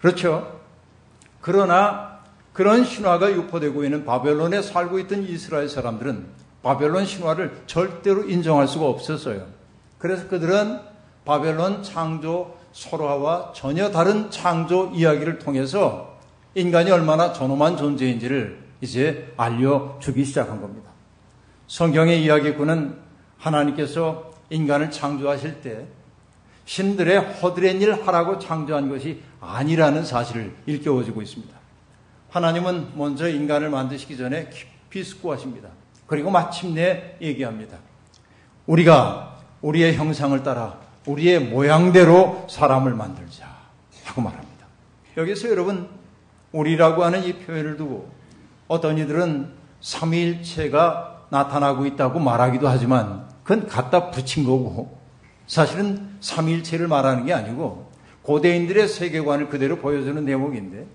그렇죠? 0.00 0.60
그러나 1.40 2.20
그런 2.52 2.84
신화가 2.84 3.32
유포되고 3.32 3.84
있는 3.84 4.04
바벨론에 4.04 4.62
살고 4.62 4.98
있던 5.00 5.24
이스라엘 5.24 5.68
사람들은 5.68 6.26
바벨론 6.62 7.04
신화를 7.04 7.62
절대로 7.66 8.24
인정할 8.28 8.68
수가 8.68 8.86
없었어요. 8.86 9.46
그래서 9.98 10.28
그들은 10.28 10.80
바벨론 11.24 11.82
창조 11.82 12.56
설화와 12.72 13.52
전혀 13.54 13.90
다른 13.90 14.30
창조 14.30 14.90
이야기를 14.94 15.38
통해서 15.38 16.18
인간이 16.54 16.90
얼마나 16.90 17.32
존엄한 17.32 17.76
존재인지를 17.76 18.62
이제 18.80 19.32
알려주기 19.36 20.24
시작한 20.24 20.60
겁니다. 20.60 20.90
성경의 21.66 22.22
이야기꾼은 22.22 22.96
하나님께서 23.38 24.31
인간을 24.52 24.90
창조하실 24.90 25.62
때 25.62 25.86
신들의 26.64 27.18
허드렛 27.18 27.82
일 27.82 28.06
하라고 28.06 28.38
창조한 28.38 28.88
것이 28.88 29.22
아니라는 29.40 30.04
사실을 30.04 30.54
일깨워주고 30.66 31.22
있습니다. 31.22 31.54
하나님은 32.30 32.92
먼저 32.94 33.28
인간을 33.28 33.70
만드시기 33.70 34.16
전에 34.16 34.48
깊이 34.50 35.02
숙고하십니다. 35.02 35.68
그리고 36.06 36.30
마침내 36.30 37.16
얘기합니다. 37.20 37.78
우리가 38.66 39.38
우리의 39.60 39.96
형상을 39.96 40.40
따라 40.42 40.78
우리의 41.06 41.40
모양대로 41.40 42.46
사람을 42.48 42.94
만들자 42.94 43.46
하고 44.04 44.20
말합니다. 44.20 44.66
여기서 45.16 45.50
여러분 45.50 45.88
우리라고 46.52 47.04
하는 47.04 47.24
이 47.24 47.34
표현을 47.34 47.76
두고 47.76 48.10
어떤 48.68 48.98
이들은 48.98 49.52
삼위일체가 49.80 51.26
나타나고 51.30 51.86
있다고 51.86 52.20
말하기도 52.20 52.68
하지만 52.68 53.31
그건 53.42 53.66
갖다 53.66 54.10
붙인 54.10 54.44
거고 54.44 54.98
사실은 55.46 56.08
삼위일체를 56.20 56.88
말하는 56.88 57.26
게 57.26 57.32
아니고 57.32 57.90
고대인들의 58.22 58.88
세계관을 58.88 59.48
그대로 59.48 59.76
보여주는 59.78 60.24
대목인데 60.24 60.86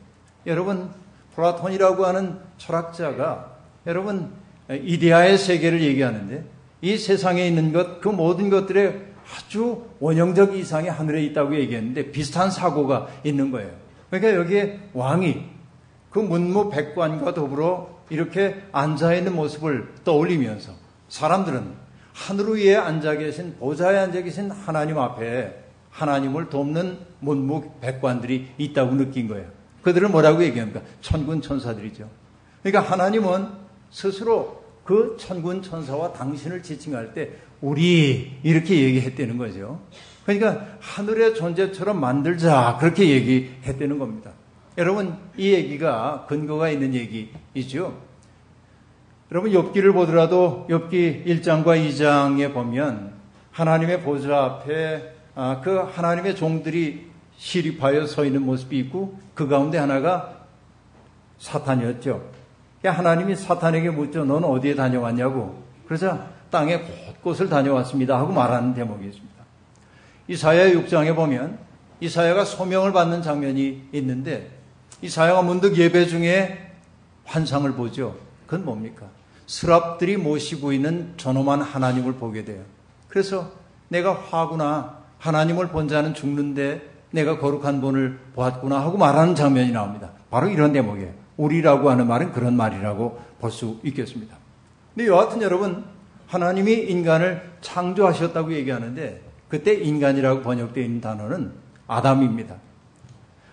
여러분 0.46 0.90
플라톤이라고 1.36 2.06
하는 2.06 2.40
철학자가 2.58 3.58
여러분 3.86 4.32
이데아의 4.70 5.38
세계를 5.38 5.82
얘기하는데 5.82 6.44
이 6.82 6.98
세상에 6.98 7.46
있는 7.46 7.74
것 7.74 8.00
그 8.02 8.10
모든 8.10 8.50
것들의 8.50 9.08
아주 9.36 9.86
원형적 10.00 10.56
이상이 10.56 10.88
하늘에 10.88 11.24
있다고 11.26 11.56
얘기했는데 11.56 12.12
비슷한 12.12 12.50
사고가 12.50 13.08
있는 13.24 13.52
거예요. 13.52 13.72
그러니까 14.10 14.40
여기에 14.40 14.80
왕이 14.94 15.44
그 16.10 16.20
문무 16.20 16.70
백관과 16.70 17.34
더불어 17.34 17.98
이렇게 18.10 18.64
앉아 18.72 19.14
있는 19.14 19.36
모습을 19.36 19.94
떠올리면서 20.06 20.72
사람들은 21.10 21.87
하늘 22.18 22.58
위에 22.58 22.76
앉아 22.76 23.18
계신 23.18 23.56
보좌에 23.60 23.96
앉아 23.96 24.22
계신 24.24 24.50
하나님 24.50 24.98
앞에 24.98 25.56
하나님을 25.92 26.50
돕는 26.50 26.98
문무 27.20 27.74
백관들이 27.80 28.48
있다고 28.58 28.96
느낀 28.96 29.28
거예요. 29.28 29.46
그들을 29.84 30.10
뭐라고 30.10 30.44
얘기합니까? 30.44 30.82
천군 31.00 31.42
천사들이죠. 31.42 32.10
그러니까 32.64 32.92
하나님은 32.92 33.48
스스로 33.92 34.64
그 34.84 35.16
천군 35.20 35.62
천사와 35.62 36.12
당신을 36.14 36.64
지칭할 36.64 37.14
때 37.14 37.34
우리 37.62 38.32
이렇게 38.42 38.82
얘기했다는 38.82 39.38
거죠. 39.38 39.80
그러니까 40.26 40.66
하늘의 40.80 41.36
존재처럼 41.36 42.00
만들자 42.00 42.78
그렇게 42.80 43.10
얘기했다는 43.10 44.00
겁니다. 44.00 44.32
여러분 44.78 45.16
이 45.38 45.54
얘기가 45.54 46.26
근거가 46.28 46.70
있는 46.70 46.94
얘기이죠. 46.96 47.96
여러분 49.32 49.54
엽기를 49.54 49.92
보더라도 49.92 50.66
엽기 50.70 51.24
1장과 51.26 51.66
2장에 51.66 52.54
보면 52.54 53.12
하나님의 53.52 54.02
보좌 54.02 54.44
앞에 54.46 55.14
아, 55.36 55.62
그 55.62 55.78
하나님의 55.78 56.36
종들이 56.36 57.08
시립하여 57.38 58.08
서 58.08 58.24
있는 58.24 58.44
모습이 58.44 58.80
있고 58.80 59.20
그 59.34 59.48
가운데 59.48 59.78
하나가 59.78 60.46
사탄이었죠. 61.40 62.24
그러니까 62.82 63.00
하나님이 63.00 63.36
사탄에게 63.36 63.90
묻죠. 63.90 64.26
너는 64.26 64.48
어디에 64.48 64.76
다녀왔냐고. 64.76 65.62
그래서 65.86 66.20
땅에 66.50 66.80
곳곳을 66.80 67.50
다녀왔습니다 67.50 68.18
하고 68.18 68.32
말하는 68.32 68.74
대목이 68.74 69.06
있습니다. 69.08 69.36
이사야 70.30 70.74
6장에 70.74 71.16
보면 71.16 71.60
이사야가 72.00 72.46
소명을 72.46 72.94
받는 72.94 73.22
장면이 73.22 73.90
있는데 73.92 74.52
이사야가 75.02 75.42
문득 75.42 75.78
예배 75.78 76.06
중에 76.06 76.72
환상을 77.26 77.72
보죠. 77.74 78.27
그건 78.48 78.66
뭡니까? 78.66 79.06
스랍들이 79.46 80.18
모시고 80.18 80.74
있는 80.74 81.14
존엄한 81.18 81.62
하나님을 81.62 82.14
보게 82.14 82.44
돼요. 82.44 82.64
그래서 83.08 83.52
내가 83.90 84.14
화구나 84.14 84.98
하나님을 85.20 85.70
본 85.70 85.88
자는 85.88 86.14
죽는데 86.14 86.82
내가 87.12 87.40
거룩한 87.40 87.80
분을 87.82 88.20
보았구나 88.36 88.80
하고 88.82 88.98
말하는 88.98 89.36
장면이 89.36 89.72
나옵니다. 89.72 90.10
바로 90.30 90.50
이런 90.50 90.74
대목이에요. 90.74 91.14
우리라고 91.38 91.90
하는 91.90 92.08
말은 92.08 92.32
그런 92.32 92.56
말이라고 92.58 93.20
볼 93.40 93.52
수 93.52 93.80
있겠습니다. 93.84 94.36
근데 94.96 95.08
여하튼 95.10 95.42
여러분 95.42 95.86
하나님이 96.28 96.74
인간을 96.74 97.58
창조하셨다고 97.62 98.54
얘기하는데 98.54 99.22
그때 99.48 99.74
인간이라고 99.74 100.42
번역되어 100.42 100.84
있는 100.84 101.00
단어는 101.00 101.52
아담입니다. 101.88 102.56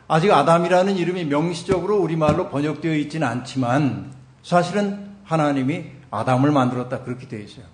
아직 0.08 0.32
아담이라는 0.32 0.96
이름이 0.96 1.26
명시적으로 1.26 1.98
우리말로 2.00 2.48
번역되어 2.48 2.94
있지는 2.96 3.26
않지만 3.28 4.12
사실은 4.44 5.08
하나님이 5.24 5.86
아담을 6.10 6.52
만들었다 6.52 7.02
그렇게 7.02 7.26
되어 7.26 7.40
있어요. 7.40 7.64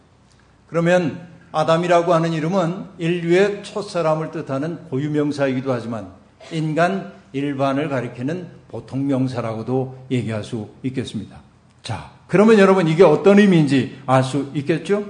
그러면 0.68 1.28
아담이라고 1.52 2.14
하는 2.14 2.32
이름은 2.32 2.86
인류의 2.96 3.64
첫사람을 3.64 4.30
뜻하는 4.30 4.84
고유명사이기도 4.88 5.72
하지만 5.72 6.12
인간 6.52 7.12
일반을 7.32 7.88
가리키는 7.88 8.48
보통 8.68 9.06
명사라고도 9.08 10.06
얘기할 10.12 10.44
수 10.44 10.68
있겠습니다. 10.84 11.38
자, 11.82 12.12
그러면 12.28 12.60
여러분 12.60 12.86
이게 12.86 13.02
어떤 13.02 13.40
의미인지 13.40 13.98
알 14.06 14.22
수 14.22 14.50
있겠죠? 14.54 15.04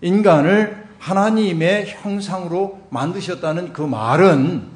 인간을 0.00 0.88
하나님의 1.00 1.86
형상으로 1.88 2.86
만드셨다는 2.90 3.72
그 3.72 3.82
말은 3.82 4.68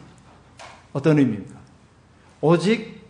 어떤 0.92 1.18
의미입니까? 1.18 1.54
오직 2.40 3.04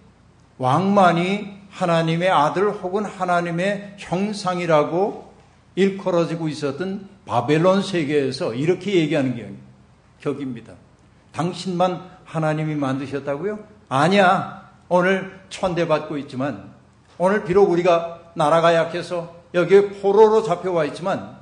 왕만이 0.58 1.53
하나님의 1.74 2.30
아들 2.30 2.70
혹은 2.70 3.04
하나님의 3.04 3.94
형상이라고 3.98 5.34
일컬어지고 5.74 6.48
있었던 6.48 7.08
바벨론 7.26 7.82
세계에서 7.82 8.54
이렇게 8.54 8.94
얘기하는 8.94 9.58
격입니다. 10.20 10.74
당신만 11.32 12.10
하나님이 12.24 12.76
만드셨다고요? 12.76 13.58
아니야. 13.88 14.70
오늘 14.88 15.40
천대받고 15.48 16.16
있지만 16.18 16.72
오늘 17.18 17.44
비록 17.44 17.70
우리가 17.70 18.20
나라가 18.34 18.74
약해서 18.74 19.34
여기에 19.52 20.00
포로로 20.00 20.42
잡혀와 20.42 20.84
있지만 20.86 21.36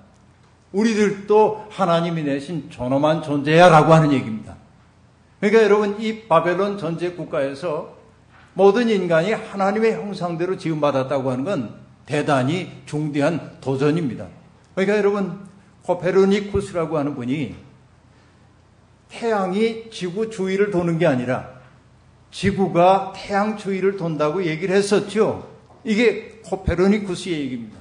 우리들도 0.73 1.67
하나님이 1.71 2.23
내신 2.23 2.71
존엄한 2.71 3.23
존재야라고 3.23 3.93
하는 3.93 4.13
얘기입니다. 4.13 4.57
그러니까 5.41 5.63
여러분 5.63 6.01
이 6.01 6.23
바벨론 6.27 6.79
전제 6.79 7.11
국가에서 7.11 8.02
모든 8.55 8.89
인간이 8.89 9.33
하나님의 9.33 9.95
형상대로 9.95 10.57
지음받았다고 10.57 11.31
하는 11.31 11.45
건 11.45 11.75
대단히 12.07 12.71
중대한 12.85 13.59
도전입니다. 13.61 14.27
그러니까 14.75 14.99
여러분 14.99 15.41
코페르니쿠스라고 15.83 16.99
하는 16.99 17.15
분이 17.15 17.55
태양이 19.09 19.91
지구 19.91 20.31
주위를 20.31 20.71
도는 20.71 20.99
게 20.99 21.07
아니라 21.07 21.51
지구가 22.31 23.13
태양 23.15 23.57
주위를 23.57 23.97
돈다고 23.97 24.45
얘기를 24.45 24.75
했었죠. 24.75 25.49
이게 25.85 26.41
코페르니쿠스의 26.45 27.41
얘기입니다. 27.41 27.79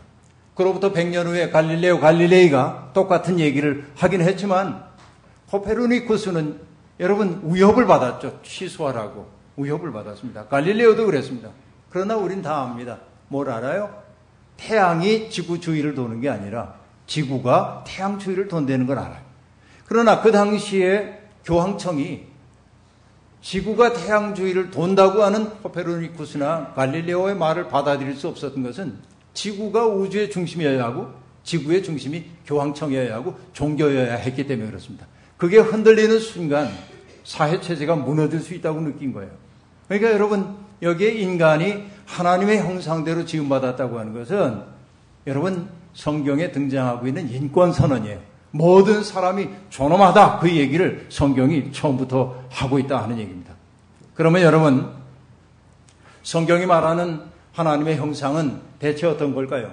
그로부터 0.55 0.91
100년 0.91 1.25
후에 1.25 1.49
갈릴레오 1.49 1.99
갈릴레이가 1.99 2.91
똑같은 2.93 3.39
얘기를 3.39 3.85
하긴 3.95 4.21
했지만 4.21 4.83
코페르니쿠스는 5.49 6.59
여러분 6.99 7.41
위협을 7.45 7.87
받았죠. 7.87 8.41
취소하라고 8.43 9.40
위협을 9.57 9.91
받았습니다. 9.91 10.47
갈릴레오도 10.47 11.05
그랬습니다. 11.05 11.49
그러나 11.89 12.15
우린 12.15 12.41
다 12.41 12.61
압니다. 12.61 12.99
뭘 13.27 13.49
알아요? 13.49 14.01
태양이 14.57 15.29
지구 15.29 15.59
주위를 15.59 15.95
도는 15.95 16.21
게 16.21 16.29
아니라 16.29 16.75
지구가 17.07 17.83
태양 17.85 18.19
주위를 18.19 18.47
돈다는 18.47 18.85
걸 18.85 18.99
알아요. 18.99 19.21
그러나 19.85 20.21
그 20.21 20.31
당시에 20.31 21.19
교황청이 21.43 22.31
지구가 23.41 23.93
태양 23.93 24.35
주위를 24.35 24.69
돈다고 24.69 25.23
하는 25.23 25.49
코페르니쿠스나 25.61 26.73
갈릴레오의 26.75 27.35
말을 27.35 27.67
받아들일 27.67 28.15
수 28.15 28.27
없었던 28.27 28.61
것은 28.63 28.99
지구가 29.33 29.87
우주의 29.87 30.29
중심이어야 30.29 30.83
하고 30.83 31.09
지구의 31.43 31.83
중심이 31.83 32.25
교황청이어야 32.45 33.15
하고 33.15 33.37
종교여야 33.53 34.15
했기 34.15 34.45
때문에 34.45 34.69
그렇습니다. 34.69 35.07
그게 35.37 35.57
흔들리는 35.57 36.19
순간 36.19 36.69
사회 37.23 37.59
체제가 37.61 37.95
무너질 37.95 38.39
수 38.39 38.53
있다고 38.53 38.81
느낀 38.81 39.13
거예요. 39.13 39.31
그러니까 39.87 40.11
여러분 40.11 40.55
여기에 40.81 41.11
인간이 41.11 41.85
하나님의 42.05 42.59
형상대로 42.59 43.25
지음받았다고 43.25 43.99
하는 43.99 44.13
것은 44.13 44.63
여러분 45.27 45.69
성경에 45.93 46.51
등장하고 46.51 47.07
있는 47.07 47.29
인권 47.29 47.71
선언이에요. 47.71 48.19
모든 48.51 49.03
사람이 49.03 49.49
존엄하다 49.69 50.39
그 50.39 50.53
얘기를 50.55 51.05
성경이 51.09 51.71
처음부터 51.71 52.43
하고 52.49 52.79
있다 52.79 53.03
하는 53.03 53.17
얘기입니다. 53.17 53.53
그러면 54.13 54.41
여러분 54.41 54.89
성경이 56.23 56.65
말하는 56.65 57.21
하나님의 57.53 57.97
형상은 57.97 58.59
대체 58.79 59.07
어떤 59.07 59.33
걸까요? 59.33 59.71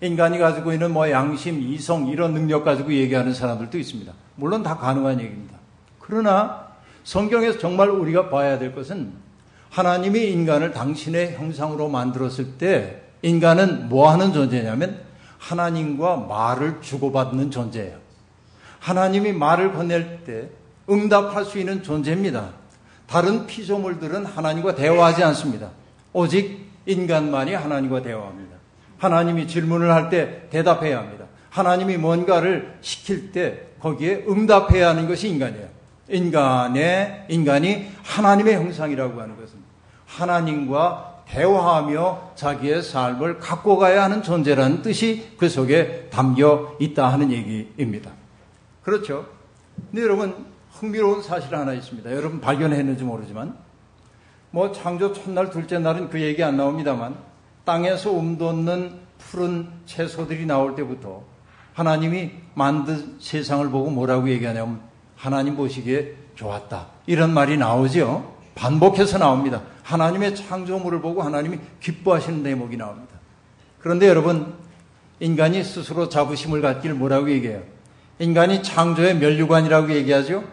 인간이 0.00 0.38
가지고 0.38 0.72
있는 0.72 0.92
뭐 0.92 1.10
양심, 1.10 1.60
이성 1.62 2.08
이런 2.08 2.34
능력 2.34 2.64
가지고 2.64 2.92
얘기하는 2.92 3.32
사람들도 3.32 3.78
있습니다. 3.78 4.12
물론 4.36 4.62
다 4.62 4.76
가능한 4.76 5.20
얘기입니다. 5.20 5.56
그러나 6.00 6.63
성경에서 7.04 7.58
정말 7.58 7.90
우리가 7.90 8.30
봐야 8.30 8.58
될 8.58 8.74
것은 8.74 9.12
하나님이 9.70 10.30
인간을 10.30 10.72
당신의 10.72 11.34
형상으로 11.34 11.88
만들었을 11.88 12.58
때 12.58 13.02
인간은 13.22 13.88
뭐 13.88 14.10
하는 14.10 14.32
존재냐면 14.32 15.00
하나님과 15.38 16.16
말을 16.16 16.80
주고받는 16.80 17.50
존재예요. 17.50 17.98
하나님이 18.80 19.32
말을 19.32 19.72
건넬 19.72 20.24
때 20.24 20.48
응답할 20.88 21.44
수 21.44 21.58
있는 21.58 21.82
존재입니다. 21.82 22.50
다른 23.06 23.46
피조물들은 23.46 24.24
하나님과 24.24 24.74
대화하지 24.74 25.22
않습니다. 25.24 25.70
오직 26.12 26.70
인간만이 26.86 27.54
하나님과 27.54 28.02
대화합니다. 28.02 28.56
하나님이 28.98 29.46
질문을 29.48 29.92
할 29.92 30.08
때 30.08 30.48
대답해야 30.50 30.98
합니다. 30.98 31.26
하나님이 31.50 31.96
뭔가를 31.96 32.78
시킬 32.80 33.32
때 33.32 33.66
거기에 33.80 34.24
응답해야 34.28 34.90
하는 34.90 35.08
것이 35.08 35.28
인간이에요. 35.28 35.73
인간의, 36.08 37.26
인간이 37.28 37.88
하나님의 38.02 38.54
형상이라고 38.56 39.20
하는 39.20 39.36
것은 39.36 39.58
하나님과 40.06 41.22
대화하며 41.26 42.32
자기의 42.34 42.82
삶을 42.82 43.38
갖고 43.38 43.78
가야 43.78 44.04
하는 44.04 44.22
존재라는 44.22 44.82
뜻이 44.82 45.30
그 45.38 45.48
속에 45.48 46.08
담겨 46.10 46.76
있다 46.78 47.08
하는 47.08 47.30
얘기입니다. 47.30 48.10
그렇죠. 48.82 49.26
근데 49.90 50.02
여러분, 50.02 50.46
흥미로운 50.72 51.22
사실 51.22 51.54
하나 51.54 51.72
있습니다. 51.72 52.12
여러분 52.12 52.40
발견했는지 52.40 53.04
모르지만, 53.04 53.56
뭐 54.50 54.70
창조 54.72 55.12
첫날, 55.12 55.50
둘째 55.50 55.78
날은 55.78 56.10
그 56.10 56.20
얘기 56.20 56.44
안 56.44 56.56
나옵니다만, 56.56 57.16
땅에서 57.64 58.12
움돋는 58.12 59.00
푸른 59.18 59.68
채소들이 59.86 60.44
나올 60.44 60.74
때부터 60.74 61.22
하나님이 61.72 62.32
만든 62.54 63.16
세상을 63.18 63.68
보고 63.70 63.90
뭐라고 63.90 64.28
얘기하냐면, 64.28 64.80
하나님 65.24 65.56
보시기에 65.56 66.12
좋았다. 66.34 66.88
이런 67.06 67.32
말이 67.32 67.56
나오죠. 67.56 68.34
반복해서 68.54 69.16
나옵니다. 69.16 69.62
하나님의 69.82 70.36
창조물을 70.36 71.00
보고 71.00 71.22
하나님이 71.22 71.60
기뻐하시는 71.80 72.42
대목이 72.42 72.76
나옵니다. 72.76 73.14
그런데 73.78 74.06
여러분, 74.06 74.52
인간이 75.20 75.64
스스로 75.64 76.10
자부심을 76.10 76.60
갖길 76.60 76.92
뭐라고 76.92 77.30
얘기해요? 77.30 77.62
인간이 78.18 78.62
창조의 78.62 79.16
면류관이라고 79.16 79.94
얘기하죠? 79.94 80.44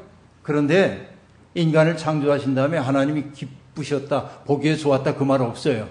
그런데 0.42 1.16
인간을 1.54 1.98
창조하신 1.98 2.56
다음에 2.56 2.78
하나님이 2.78 3.32
기쁘셨다, 3.34 4.24
보기에 4.46 4.78
좋았다 4.78 5.16
그 5.16 5.26
말 5.26 5.42
없어요. 5.42 5.90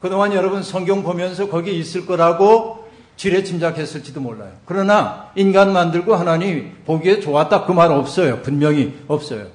그동안 0.00 0.32
여러분 0.32 0.62
성경 0.62 1.02
보면서 1.02 1.50
거기에 1.50 1.74
있을 1.74 2.06
거라고 2.06 2.85
지레 3.16 3.42
짐작했을지도 3.44 4.20
몰라요. 4.20 4.52
그러나 4.66 5.30
인간 5.34 5.72
만들고 5.72 6.14
하나님 6.14 6.72
보기에 6.84 7.20
좋았다 7.20 7.64
그 7.64 7.72
말 7.72 7.90
없어요. 7.90 8.42
분명히 8.42 8.98
없어요. 9.08 9.46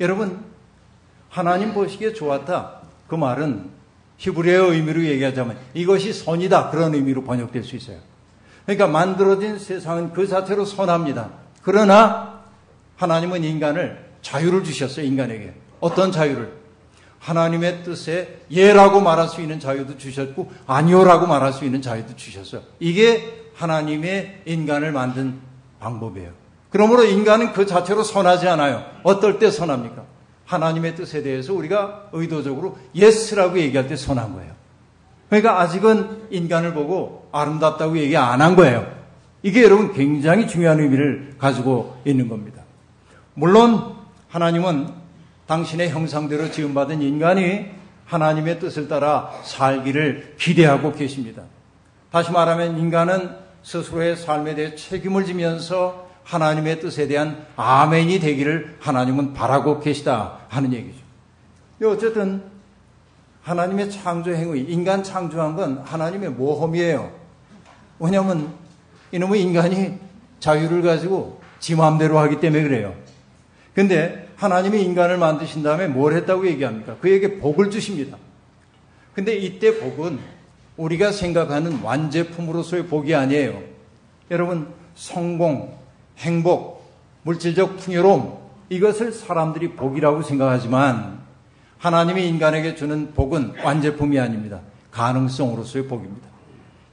여러분 0.00 0.38
하나님 1.28 1.72
보시기에 1.74 2.14
좋았다 2.14 2.80
그 3.08 3.14
말은 3.14 3.70
히브리어 4.16 4.72
의미로 4.72 5.04
얘기하자면 5.04 5.56
이것이 5.74 6.12
선이다 6.12 6.70
그런 6.70 6.94
의미로 6.94 7.24
번역될 7.24 7.62
수 7.64 7.76
있어요. 7.76 7.98
그러니까 8.64 8.86
만들어진 8.86 9.58
세상은 9.58 10.12
그 10.12 10.26
자체로 10.26 10.64
선합니다. 10.64 11.30
그러나 11.62 12.40
하나님은 12.96 13.44
인간을 13.44 14.04
자유를 14.22 14.64
주셨어요, 14.64 15.04
인간에게. 15.04 15.52
어떤 15.80 16.12
자유를? 16.12 16.50
하나님의 17.24 17.82
뜻에 17.84 18.40
예라고 18.50 19.00
말할 19.00 19.28
수 19.28 19.40
있는 19.40 19.58
자유도 19.58 19.96
주셨고, 19.96 20.52
아니오라고 20.66 21.26
말할 21.26 21.54
수 21.54 21.64
있는 21.64 21.80
자유도 21.80 22.16
주셨어요. 22.16 22.60
이게 22.80 23.44
하나님의 23.54 24.42
인간을 24.44 24.92
만든 24.92 25.38
방법이에요. 25.80 26.30
그러므로 26.68 27.04
인간은 27.04 27.52
그 27.52 27.64
자체로 27.66 28.02
선하지 28.02 28.46
않아요. 28.48 28.84
어떨 29.04 29.38
때 29.38 29.50
선합니까? 29.50 30.02
하나님의 30.44 30.96
뜻에 30.96 31.22
대해서 31.22 31.54
우리가 31.54 32.08
의도적으로 32.12 32.76
yes라고 32.94 33.58
얘기할 33.58 33.88
때 33.88 33.96
선한 33.96 34.34
거예요. 34.34 34.52
그러니까 35.30 35.60
아직은 35.60 36.26
인간을 36.30 36.74
보고 36.74 37.28
아름답다고 37.32 37.96
얘기 37.98 38.16
안 38.16 38.42
한 38.42 38.54
거예요. 38.54 38.86
이게 39.42 39.62
여러분 39.62 39.94
굉장히 39.94 40.46
중요한 40.46 40.80
의미를 40.80 41.34
가지고 41.38 41.96
있는 42.04 42.28
겁니다. 42.28 42.62
물론 43.34 43.94
하나님은 44.28 45.03
당신의 45.46 45.90
형상대로 45.90 46.50
지음받은 46.50 47.02
인간이 47.02 47.66
하나님의 48.06 48.60
뜻을 48.60 48.88
따라 48.88 49.30
살기를 49.44 50.36
기대하고 50.38 50.92
계십니다. 50.92 51.42
다시 52.10 52.30
말하면 52.30 52.78
인간은 52.78 53.36
스스로의 53.62 54.16
삶에 54.16 54.54
대해 54.54 54.74
책임을 54.74 55.24
지면서 55.24 56.08
하나님의 56.22 56.80
뜻에 56.80 57.06
대한 57.06 57.46
아멘이 57.56 58.20
되기를 58.20 58.76
하나님은 58.80 59.34
바라고 59.34 59.80
계시다 59.80 60.38
하는 60.48 60.72
얘기죠. 60.72 61.02
어쨌든 61.86 62.42
하나님의 63.42 63.90
창조 63.90 64.32
행위, 64.32 64.60
인간 64.60 65.02
창조한 65.02 65.54
건 65.54 65.78
하나님의 65.84 66.30
모험이에요. 66.30 67.12
왜냐하면 67.98 68.54
이놈의 69.12 69.42
인간이 69.42 69.98
자유를 70.40 70.82
가지고 70.82 71.40
지 71.58 71.74
마음대로 71.74 72.18
하기 72.18 72.40
때문에 72.40 72.62
그래요. 72.62 72.94
근데 73.74 74.23
하나님이 74.44 74.82
인간을 74.82 75.16
만드신 75.16 75.62
다음에 75.62 75.86
뭘 75.86 76.14
했다고 76.14 76.46
얘기합니까? 76.46 76.96
그에게 77.00 77.38
복을 77.38 77.70
주십니다. 77.70 78.18
근데 79.14 79.34
이때 79.34 79.78
복은 79.78 80.18
우리가 80.76 81.12
생각하는 81.12 81.80
완제품으로서의 81.82 82.86
복이 82.86 83.14
아니에요. 83.14 83.62
여러분, 84.30 84.68
성공, 84.94 85.78
행복, 86.18 86.84
물질적 87.22 87.78
풍요로움, 87.78 88.36
이것을 88.68 89.12
사람들이 89.12 89.72
복이라고 89.72 90.22
생각하지만 90.22 91.20
하나님이 91.78 92.28
인간에게 92.28 92.74
주는 92.74 93.14
복은 93.14 93.54
완제품이 93.64 94.18
아닙니다. 94.18 94.60
가능성으로서의 94.90 95.86
복입니다. 95.86 96.28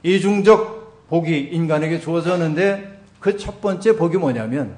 이중적 0.02 1.08
복이 1.08 1.50
인간에게 1.52 2.00
주어졌는데 2.00 3.00
그 3.20 3.36
첫 3.36 3.60
번째 3.60 3.96
복이 3.96 4.16
뭐냐면 4.16 4.74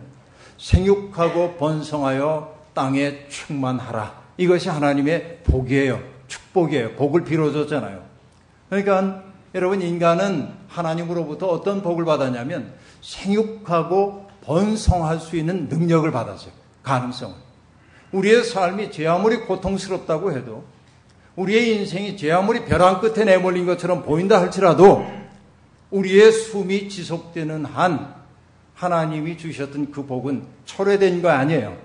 생육하고 0.58 1.54
번성하여 1.54 2.53
땅에 2.74 3.26
충만하라. 3.28 4.24
이것이 4.36 4.68
하나님의 4.68 5.40
복이에요. 5.44 6.00
축복이에요. 6.26 6.92
복을 6.92 7.24
빌어줬잖아요. 7.24 8.02
그러니까 8.68 9.22
여러분 9.54 9.80
인간은 9.80 10.48
하나님으로부터 10.68 11.46
어떤 11.46 11.82
복을 11.82 12.04
받았냐면 12.04 12.72
생육하고 13.00 14.28
번성할 14.42 15.20
수 15.20 15.36
있는 15.36 15.68
능력을 15.68 16.10
받았어요. 16.10 16.52
가능성을. 16.82 17.34
우리의 18.12 18.44
삶이 18.44 18.90
제 18.90 19.06
아무리 19.06 19.38
고통스럽다고 19.38 20.32
해도 20.32 20.64
우리의 21.36 21.76
인생이 21.76 22.16
제 22.16 22.30
아무리 22.30 22.64
벼랑 22.64 23.00
끝에 23.00 23.24
내몰린 23.24 23.66
것처럼 23.66 24.02
보인다 24.02 24.40
할지라도 24.40 25.04
우리의 25.90 26.32
숨이 26.32 26.88
지속되는 26.88 27.64
한 27.64 28.14
하나님이 28.74 29.38
주셨던 29.38 29.92
그 29.92 30.06
복은 30.06 30.44
철회된 30.64 31.22
거 31.22 31.30
아니에요. 31.30 31.76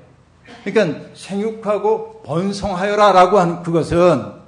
그러니까 0.64 1.00
생육하고 1.14 2.22
번성하여라라고 2.24 3.40
한 3.40 3.64
그것은 3.64 4.40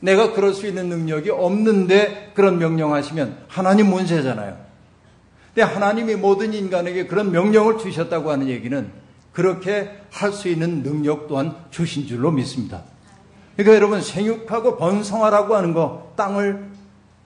내가 0.00 0.32
그럴 0.32 0.52
수 0.52 0.66
있는 0.66 0.88
능력이 0.88 1.30
없는데 1.30 2.32
그런 2.34 2.58
명령하시면 2.58 3.44
하나님 3.48 3.88
문제잖아요. 3.88 4.56
근데 5.54 5.62
하나님이 5.62 6.16
모든 6.16 6.52
인간에게 6.52 7.06
그런 7.06 7.30
명령을 7.30 7.78
주셨다고 7.78 8.30
하는 8.30 8.48
얘기는 8.48 8.90
그렇게 9.32 9.90
할 10.10 10.32
수 10.32 10.48
있는 10.48 10.82
능력 10.82 11.26
또한 11.28 11.56
주신 11.70 12.06
줄로 12.06 12.30
믿습니다. 12.30 12.82
그러니까 13.56 13.76
여러분 13.76 14.00
생육하고 14.00 14.76
번성하라고 14.76 15.54
하는 15.56 15.72
거, 15.74 16.12
땅을 16.16 16.70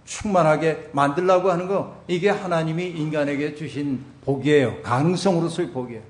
충만하게 0.05 0.91
만들라고 0.93 1.51
하는 1.51 1.69
거, 1.69 1.97
이게 2.07 2.29
하나님이 2.31 2.87
인간에게 2.91 3.55
주신 3.55 4.05
복이에요. 4.25 4.83
가능성으로서의 4.83 5.71
복이에요. 5.71 6.03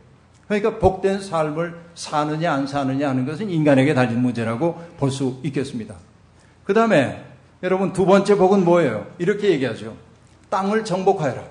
그러니까 0.49 0.79
복된 0.79 1.21
삶을 1.21 1.79
사느냐 1.95 2.53
안 2.53 2.67
사느냐 2.67 3.11
하는 3.11 3.27
것은 3.27 3.51
인간에게 3.51 3.95
달린 3.95 4.21
문제라고 4.21 4.81
볼 4.97 5.11
수 5.11 5.39
있겠습니다. 5.45 5.95
그 6.65 6.75
다음에 6.75 7.23
여러분 7.63 7.93
두 7.93 8.07
번째 8.07 8.37
복은 8.37 8.65
뭐예요? 8.65 9.07
이렇게 9.19 9.51
얘기하죠. 9.51 9.95
땅을 10.49 10.85
정복하여라. 10.85 11.43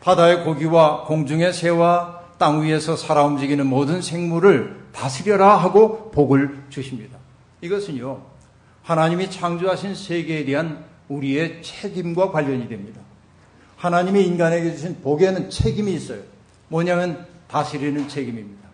바다의 0.00 0.44
고기와 0.44 1.04
공중의 1.04 1.52
새와 1.52 2.20
땅 2.38 2.62
위에서 2.62 2.96
살아 2.96 3.24
움직이는 3.24 3.66
모든 3.66 4.00
생물을 4.00 4.80
다스려라 4.92 5.56
하고 5.56 6.10
복을 6.10 6.64
주십니다. 6.70 7.18
이것은요, 7.60 8.22
하나님이 8.82 9.30
창조하신 9.30 9.94
세계에 9.94 10.44
대한 10.46 10.84
우리의 11.08 11.62
책임과 11.62 12.32
관련이 12.32 12.68
됩니다. 12.68 13.00
하나님이 13.76 14.24
인간에게 14.26 14.72
주신 14.72 15.00
복에는 15.02 15.50
책임이 15.50 15.92
있어요. 15.92 16.20
뭐냐면 16.68 17.26
다스리는 17.50 18.08
책임입니다. 18.08 18.68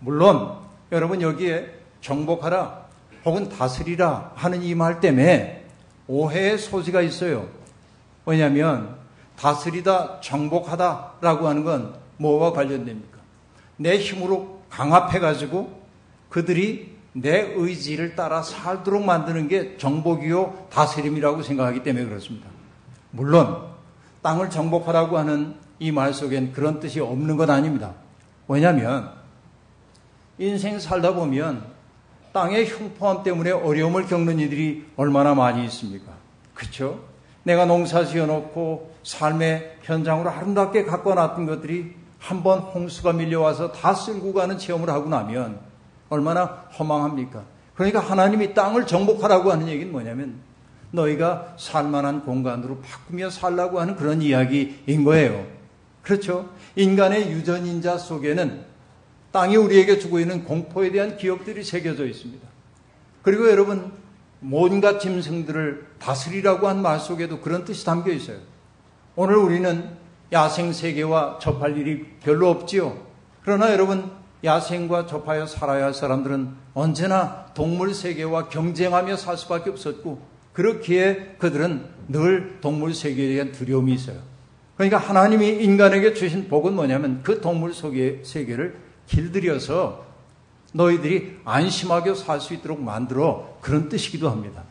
물론 0.00 0.56
여러분 0.90 1.22
여기에 1.22 1.72
정복하라 2.00 2.82
혹은 3.24 3.48
다스리라 3.48 4.32
하는 4.34 4.62
이 4.62 4.74
말 4.74 5.00
때문에 5.00 5.64
오해의 6.08 6.58
소지가 6.58 7.00
있어요. 7.02 7.48
왜냐하면 8.26 8.96
다스리다 9.36 10.20
정복하다라고 10.20 11.48
하는 11.48 11.64
건 11.64 11.94
뭐와 12.18 12.52
관련됩니까? 12.52 13.18
내 13.76 13.98
힘으로 13.98 14.62
강압해가지고 14.68 15.82
그들이 16.28 16.92
내 17.14 17.52
의지를 17.56 18.14
따라 18.16 18.42
살도록 18.42 19.04
만드는 19.04 19.48
게 19.48 19.76
정복이요 19.76 20.66
다스림이라고 20.70 21.42
생각하기 21.42 21.82
때문에 21.82 22.04
그렇습니다. 22.06 22.48
물론 23.10 23.68
땅을 24.22 24.50
정복하라고 24.50 25.18
하는 25.18 25.54
이 25.78 25.90
말 25.90 26.14
속엔 26.14 26.52
그런 26.52 26.78
뜻이 26.80 27.00
없는 27.00 27.36
건 27.36 27.50
아닙니다. 27.50 27.94
왜냐하면 28.48 29.12
인생 30.38 30.78
살다 30.78 31.14
보면 31.14 31.64
땅의 32.32 32.66
흉포함 32.66 33.22
때문에 33.22 33.50
어려움을 33.50 34.06
겪는 34.06 34.38
이들이 34.38 34.86
얼마나 34.96 35.34
많이 35.34 35.64
있습니까? 35.66 36.12
그렇죠? 36.54 37.00
내가 37.42 37.66
농사 37.66 38.04
지어놓고 38.04 38.94
삶의 39.02 39.78
현장으로 39.82 40.30
아름답게 40.30 40.84
갖고 40.84 41.14
놨던 41.14 41.46
것들이 41.46 41.94
한 42.18 42.42
번 42.44 42.60
홍수가 42.60 43.14
밀려와서 43.14 43.72
다 43.72 43.92
쓸고 43.94 44.32
가는 44.32 44.56
체험을 44.56 44.88
하고 44.88 45.08
나면 45.08 45.58
얼마나 46.08 46.44
허망합니까? 46.78 47.42
그러니까 47.74 47.98
하나님이 47.98 48.54
땅을 48.54 48.86
정복하라고 48.86 49.50
하는 49.50 49.66
얘기는 49.66 49.90
뭐냐면 49.90 50.36
너희가 50.92 51.54
살만한 51.58 52.24
공간으로 52.24 52.78
바꾸며 52.80 53.28
살라고 53.28 53.80
하는 53.80 53.96
그런 53.96 54.22
이야기인 54.22 55.02
거예요. 55.04 55.44
그렇죠? 56.02 56.48
인간의 56.76 57.30
유전인자 57.32 57.98
속에는 57.98 58.64
땅이 59.32 59.56
우리에게 59.56 59.98
주고 59.98 60.20
있는 60.20 60.44
공포에 60.44 60.90
대한 60.92 61.16
기억들이 61.16 61.64
새겨져 61.64 62.06
있습니다. 62.06 62.46
그리고 63.22 63.48
여러분, 63.50 63.92
온갖 64.50 64.98
짐승들을 64.98 65.86
다스리라고 65.98 66.68
한 66.68 66.82
말 66.82 66.98
속에도 66.98 67.40
그런 67.40 67.64
뜻이 67.64 67.84
담겨 67.84 68.12
있어요. 68.12 68.38
오늘 69.14 69.36
우리는 69.36 69.90
야생 70.32 70.72
세계와 70.72 71.38
접할 71.40 71.76
일이 71.76 72.06
별로 72.20 72.48
없지요. 72.50 73.06
그러나 73.42 73.70
여러분, 73.72 74.10
야생과 74.42 75.06
접하여 75.06 75.46
살아야 75.46 75.84
할 75.84 75.94
사람들은 75.94 76.48
언제나 76.74 77.46
동물 77.54 77.94
세계와 77.94 78.48
경쟁하며 78.48 79.16
살 79.16 79.36
수밖에 79.36 79.70
없었고, 79.70 80.20
그렇기에 80.52 81.36
그들은 81.38 81.86
늘 82.08 82.58
동물 82.60 82.94
세계에 82.94 83.34
대한 83.34 83.52
두려움이 83.52 83.92
있어요. 83.94 84.31
그러니까 84.82 84.98
하나님이 84.98 85.62
인간에게 85.62 86.12
주신 86.12 86.48
복은 86.48 86.74
뭐냐면 86.74 87.20
그 87.22 87.40
동물 87.40 87.72
속의 87.72 88.22
세계를 88.24 88.76
길들여서 89.06 90.04
너희들이 90.72 91.38
안심하게 91.44 92.14
살 92.16 92.40
수 92.40 92.52
있도록 92.54 92.82
만들어 92.82 93.58
그런 93.60 93.88
뜻이기도 93.88 94.28
합니다. 94.28 94.64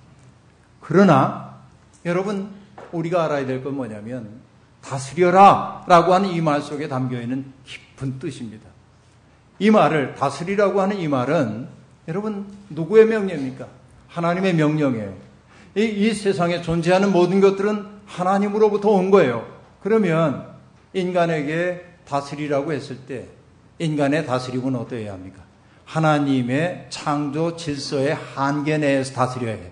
그러나 0.82 1.56
여러분 2.04 2.50
우리가 2.91 3.24
알아야 3.24 3.45
될 3.45 3.63
건 3.63 3.76
뭐냐면 3.76 4.41
다스려라 4.82 5.86
라고 5.88 6.13
하는 6.13 6.30
이 6.30 6.41
말 6.41 6.62
속에 6.62 6.89
담겨 6.89 7.21
있는 7.21 7.45
깊은 7.65 8.19
뜻입니다. 8.19 8.67
이 9.60 9.69
말을 9.71 10.15
다스리라고 10.15 10.82
하는 10.82 11.00
이 11.00 11.08
말은 11.08 11.69
여러분 12.10 12.47
누구의 12.69 13.06
명령입니까? 13.06 13.65
하나님의 14.10 14.56
명령이에요. 14.56 15.13
이, 15.78 15.84
이 15.84 16.13
세상에 16.13 16.62
존재하는 16.62 17.13
모든 17.13 17.39
것들은 17.39 17.86
하나님으로부터 18.08 18.89
온 18.89 19.10
거예요. 19.10 19.61
그러면 19.82 20.48
인간에게 20.94 21.86
다스리라고 22.06 22.74
했을 22.74 22.98
때 22.98 23.28
인간의 23.80 24.26
다스림은 24.26 24.76
어떠해야 24.76 25.13
합니까? 25.13 25.41
하나님의 25.86 26.88
창조 26.89 27.56
질서의 27.56 28.13
한계 28.13 28.78
내에서 28.78 29.13
다스려야 29.13 29.56
해요. 29.56 29.70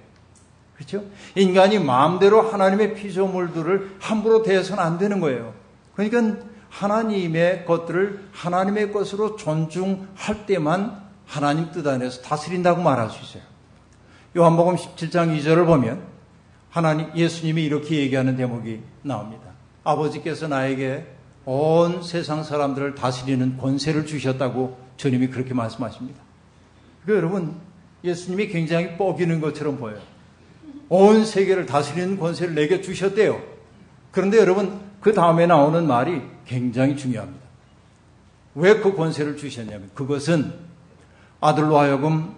그렇죠? 0.75 1.03
인간이 1.35 1.77
마음대로 1.79 2.41
하나님의 2.41 2.95
피조물들을 2.95 3.97
함부로 3.99 4.43
대해서는 4.43 4.81
안 4.81 4.97
되는 4.97 5.19
거예요. 5.19 5.53
그러니까 5.95 6.43
하나님의 6.69 7.65
것들을 7.65 8.29
하나님의 8.31 8.91
것으로 8.91 9.35
존중할 9.35 10.45
때만 10.45 11.09
하나님 11.25 11.71
뜻 11.71 11.85
안에서 11.85 12.21
다스린다고 12.21 12.81
말할 12.81 13.09
수 13.09 13.23
있어요. 13.23 13.43
요한복음 14.37 14.75
17장 14.75 15.37
2절을 15.37 15.65
보면 15.65 16.01
하나님 16.69 17.11
예수님이 17.15 17.63
이렇게 17.63 17.97
얘기하는 17.97 18.35
대목이 18.35 18.81
나옵니다. 19.01 19.48
아버지께서 19.83 20.47
나에게 20.47 21.05
온 21.45 22.03
세상 22.03 22.43
사람들을 22.43 22.95
다스리는 22.95 23.57
권세를 23.57 24.05
주셨다고 24.05 24.77
주님이 24.97 25.27
그렇게 25.27 25.53
말씀하십니다. 25.53 26.19
그 27.05 27.15
여러분 27.15 27.55
예수님이 28.03 28.47
굉장히 28.47 28.97
뻐기는 28.97 29.41
것처럼 29.41 29.77
보여요. 29.77 29.99
온 30.89 31.25
세계를 31.25 31.65
다스리는 31.65 32.19
권세를 32.19 32.55
내게 32.55 32.81
주셨대요. 32.81 33.41
그런데 34.11 34.37
여러분 34.37 34.79
그 35.01 35.13
다음에 35.13 35.45
나오는 35.47 35.87
말이 35.87 36.21
굉장히 36.45 36.97
중요합니다. 36.97 37.39
왜 38.55 38.81
그 38.81 38.95
권세를 38.95 39.37
주셨냐면 39.37 39.89
그것은 39.93 40.53
아들로 41.39 41.77
하여금 41.77 42.35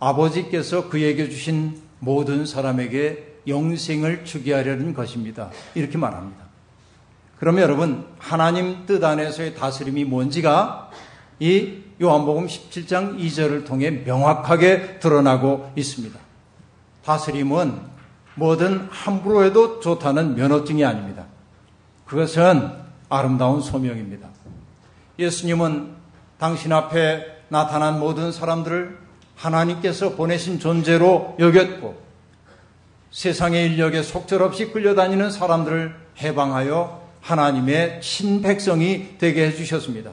아버지께서 0.00 0.88
그에게 0.88 1.28
주신 1.30 1.80
모든 2.00 2.44
사람에게 2.44 3.38
영생을 3.46 4.24
주게 4.24 4.52
하려는 4.52 4.92
것입니다. 4.92 5.50
이렇게 5.74 5.96
말합니다. 5.96 6.43
그러면 7.38 7.62
여러분 7.62 8.06
하나님 8.18 8.86
뜻 8.86 9.02
안에서의 9.02 9.54
다스림이 9.54 10.04
뭔지가 10.04 10.90
이 11.40 11.78
요한복음 12.00 12.46
17장 12.46 13.18
2절을 13.18 13.66
통해 13.66 13.90
명확하게 13.90 14.98
드러나고 15.00 15.72
있습니다. 15.76 16.18
다스림은 17.04 17.94
뭐든 18.36 18.88
함부로 18.90 19.44
해도 19.44 19.80
좋다는 19.80 20.34
면허증이 20.36 20.84
아닙니다. 20.84 21.26
그것은 22.06 22.70
아름다운 23.08 23.60
소명입니다. 23.60 24.28
예수님은 25.18 25.94
당신 26.38 26.72
앞에 26.72 27.24
나타난 27.48 28.00
모든 28.00 28.32
사람들을 28.32 28.98
하나님께서 29.36 30.10
보내신 30.10 30.58
존재로 30.58 31.36
여겼고 31.38 32.02
세상의 33.10 33.66
인력에 33.66 34.02
속절없이 34.02 34.72
끌려다니는 34.72 35.30
사람들을 35.30 35.94
해방하여 36.20 37.03
하나님의 37.24 38.00
신백성이 38.02 39.16
되게 39.18 39.46
해주셨습니다. 39.46 40.10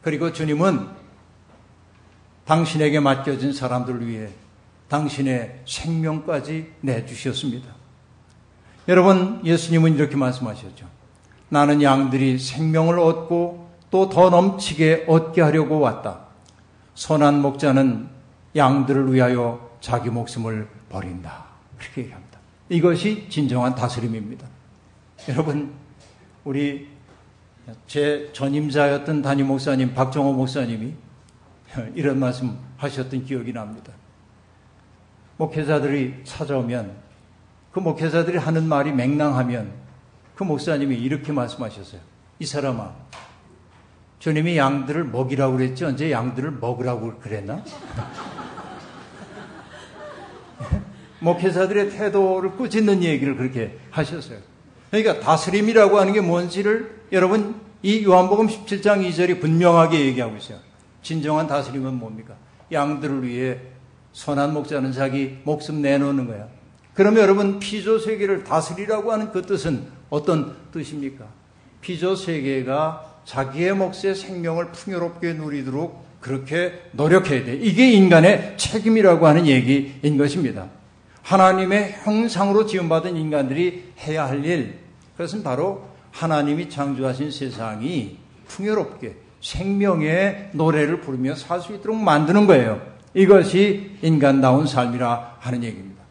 그리고 0.00 0.32
주님은 0.32 0.88
당신에게 2.46 3.00
맡겨진 3.00 3.52
사람들을 3.52 4.06
위해 4.08 4.28
당신의 4.88 5.60
생명까지 5.66 6.72
내주셨습니다. 6.80 7.68
여러분, 8.88 9.40
예수님은 9.44 9.94
이렇게 9.94 10.16
말씀하셨죠. 10.16 10.86
나는 11.50 11.82
양들이 11.82 12.38
생명을 12.38 12.98
얻고 12.98 13.70
또 13.90 14.08
더 14.08 14.30
넘치게 14.30 15.06
얻게 15.08 15.42
하려고 15.42 15.80
왔다. 15.80 16.20
선한 16.94 17.42
목자는 17.42 18.08
양들을 18.56 19.12
위하여 19.12 19.70
자기 19.80 20.10
목숨을 20.10 20.68
버린다. 20.88 21.44
그렇게 21.78 22.02
얘기합니다. 22.02 22.38
이것이 22.68 23.28
진정한 23.28 23.74
다스림입니다. 23.74 24.46
여러분, 25.28 25.72
우리 26.44 26.88
제 27.86 28.30
전임자였던 28.32 29.22
담임 29.22 29.48
목사님 29.48 29.94
박정호 29.94 30.32
목사님이 30.32 30.94
이런 31.94 32.18
말씀 32.18 32.58
하셨던 32.78 33.24
기억이 33.24 33.52
납니다. 33.52 33.92
목회자들이 35.36 36.22
찾아오면 36.24 36.96
그 37.72 37.80
목회자들이 37.80 38.38
하는 38.38 38.66
말이 38.66 38.92
맹랑하면 38.92 39.72
그 40.34 40.44
목사님이 40.44 40.96
이렇게 40.96 41.32
말씀하셨어요. 41.32 42.00
이 42.38 42.46
사람아, 42.46 42.94
주님이 44.18 44.56
양들을 44.56 45.04
먹이라고 45.04 45.56
그랬지 45.56 45.84
언제 45.84 46.10
양들을 46.10 46.52
먹으라고 46.52 47.18
그랬나? 47.18 47.62
목회자들의 51.20 51.90
태도를 51.90 52.52
꾸짖는 52.52 53.02
얘기를 53.02 53.36
그렇게 53.36 53.78
하셨어요. 53.90 54.38
그러니까 54.90 55.20
다스림이라고 55.20 55.98
하는 55.98 56.12
게 56.12 56.20
뭔지를 56.20 57.00
여러분 57.12 57.54
이 57.82 58.04
요한복음 58.04 58.48
17장 58.48 59.08
2절이 59.08 59.40
분명하게 59.40 60.00
얘기하고 60.06 60.36
있어요. 60.36 60.58
진정한 61.02 61.46
다스림은 61.46 61.94
뭡니까? 61.94 62.34
양들을 62.72 63.26
위해 63.26 63.58
선한 64.12 64.52
목자는 64.52 64.92
자기 64.92 65.38
목숨 65.44 65.80
내놓는 65.80 66.26
거야. 66.26 66.48
그러면 66.94 67.22
여러분 67.22 67.58
피조 67.58 67.98
세계를 67.98 68.44
다스리라고 68.44 69.12
하는 69.12 69.30
그 69.30 69.42
뜻은 69.42 69.86
어떤 70.10 70.56
뜻입니까? 70.72 71.24
피조 71.80 72.16
세계가 72.16 73.20
자기의 73.24 73.74
몫의 73.74 74.14
생명을 74.14 74.72
풍요롭게 74.72 75.34
누리도록 75.34 76.04
그렇게 76.20 76.82
노력해야 76.92 77.44
돼. 77.44 77.54
이게 77.54 77.90
인간의 77.92 78.54
책임이라고 78.58 79.26
하는 79.26 79.46
얘기인 79.46 80.18
것입니다. 80.18 80.68
하나님의 81.22 81.92
형상으로 82.02 82.66
지음받은 82.66 83.16
인간들이 83.16 83.92
해야 84.00 84.26
할 84.26 84.44
일, 84.44 84.79
그것은 85.20 85.42
바로 85.42 85.86
하나님이 86.12 86.70
창조하신 86.70 87.30
세상이 87.30 88.16
풍요롭게 88.48 89.16
생명의 89.42 90.48
노래를 90.54 91.02
부르며 91.02 91.34
살 91.34 91.60
수 91.60 91.74
있도록 91.74 91.98
만드는 91.98 92.46
거예요. 92.46 92.80
이것이 93.12 93.98
인간다운 94.00 94.66
삶이라 94.66 95.36
하는 95.40 95.62
얘기입니다. 95.62 96.02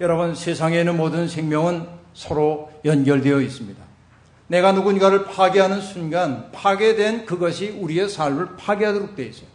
여러분, 0.00 0.36
세상에 0.36 0.78
있는 0.78 0.96
모든 0.96 1.26
생명은 1.26 1.88
서로 2.14 2.70
연결되어 2.84 3.40
있습니다. 3.40 3.82
내가 4.46 4.70
누군가를 4.70 5.24
파괴하는 5.24 5.80
순간 5.80 6.52
파괴된 6.52 7.26
그것이 7.26 7.70
우리의 7.70 8.08
삶을 8.08 8.54
파괴하도록 8.56 9.16
되어 9.16 9.26
있어요. 9.26 9.48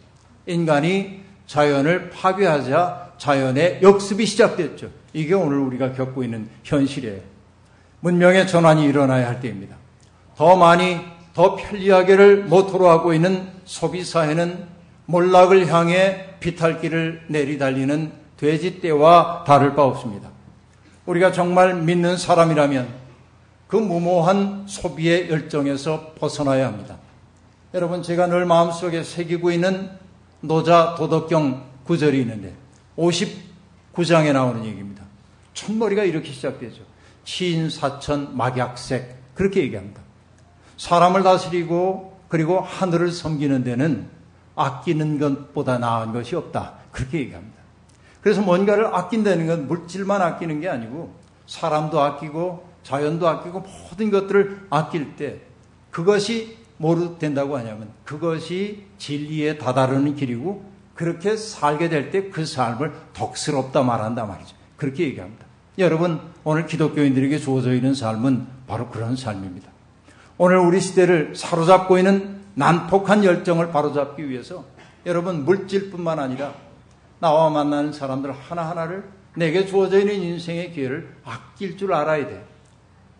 인간이 0.44 1.22
자연을 1.46 2.10
파괴하자 2.10 3.12
자연의 3.16 3.80
역습이 3.80 4.26
시작됐죠. 4.26 4.90
이게 5.14 5.32
오늘 5.32 5.56
우리가 5.56 5.94
겪고 5.94 6.22
있는 6.22 6.50
현실이에요. 6.64 7.35
문명의 8.06 8.46
전환이 8.46 8.84
일어나야 8.84 9.26
할 9.26 9.40
때입니다. 9.40 9.74
더 10.36 10.54
많이 10.54 11.00
더 11.34 11.56
편리하게를 11.56 12.44
모토로 12.44 12.88
하고 12.88 13.12
있는 13.12 13.48
소비사회는 13.64 14.64
몰락을 15.06 15.66
향해 15.66 16.36
비탈길을 16.38 17.24
내리달리는 17.26 18.12
돼지떼와 18.36 19.42
다를 19.44 19.74
바 19.74 19.82
없습니다. 19.82 20.30
우리가 21.06 21.32
정말 21.32 21.74
믿는 21.82 22.16
사람이라면 22.16 22.86
그 23.66 23.74
무모한 23.74 24.66
소비의 24.68 25.28
열정에서 25.28 26.12
벗어나야 26.16 26.68
합니다. 26.68 26.98
여러분, 27.74 28.04
제가 28.04 28.28
늘 28.28 28.46
마음속에 28.46 29.02
새기고 29.02 29.50
있는 29.50 29.90
노자 30.40 30.94
도덕경 30.96 31.64
구절이 31.82 32.20
있는데 32.20 32.54
59장에 32.96 34.32
나오는 34.32 34.64
얘기입니다. 34.64 35.02
첫머리가 35.54 36.04
이렇게 36.04 36.30
시작되죠. 36.30 36.95
치인사천 37.26 38.36
막약색 38.36 39.34
그렇게 39.34 39.60
얘기합니다. 39.62 40.00
사람을 40.78 41.22
다스리고 41.22 42.18
그리고 42.28 42.60
하늘을 42.60 43.12
섬기는 43.12 43.64
데는 43.64 44.08
아끼는 44.54 45.18
것보다 45.18 45.78
나은 45.78 46.12
것이 46.12 46.34
없다. 46.34 46.74
그렇게 46.92 47.18
얘기합니다. 47.20 47.56
그래서 48.22 48.40
뭔가를 48.40 48.86
아낀다는 48.94 49.46
건 49.46 49.68
물질만 49.68 50.22
아끼는 50.22 50.60
게 50.60 50.68
아니고 50.68 51.14
사람도 51.46 52.00
아끼고 52.00 52.66
자연도 52.82 53.28
아끼고 53.28 53.60
모든 53.60 54.10
것들을 54.10 54.66
아낄 54.70 55.16
때 55.16 55.40
그것이 55.90 56.56
뭐로 56.78 57.18
된다고 57.18 57.56
하냐면 57.56 57.90
그것이 58.04 58.86
진리에 58.98 59.58
다다르는 59.58 60.14
길이고 60.16 60.64
그렇게 60.94 61.36
살게 61.36 61.88
될 61.88 62.10
때 62.10 62.30
그 62.30 62.44
삶을 62.46 62.92
덕스럽다 63.12 63.82
말한다 63.82 64.24
말이죠. 64.24 64.56
그렇게 64.76 65.04
얘기합니다. 65.04 65.45
여러분, 65.78 66.20
오늘 66.42 66.66
기독교인들에게 66.66 67.38
주어져 67.38 67.74
있는 67.74 67.94
삶은 67.94 68.46
바로 68.66 68.88
그런 68.88 69.14
삶입니다. 69.14 69.68
오늘 70.38 70.56
우리 70.58 70.80
시대를 70.80 71.36
사로잡고 71.36 71.98
있는 71.98 72.40
난폭한 72.54 73.24
열정을 73.24 73.70
바로잡기 73.70 74.28
위해서 74.28 74.64
여러분 75.04 75.44
물질뿐만 75.44 76.18
아니라 76.18 76.54
나와 77.18 77.50
만나는 77.50 77.92
사람들 77.92 78.32
하나하나를 78.32 79.04
내게 79.36 79.66
주어져 79.66 79.98
있는 79.98 80.14
인생의 80.14 80.72
기회를 80.72 81.14
아낄 81.24 81.76
줄 81.76 81.92
알아야 81.92 82.26
돼. 82.26 82.44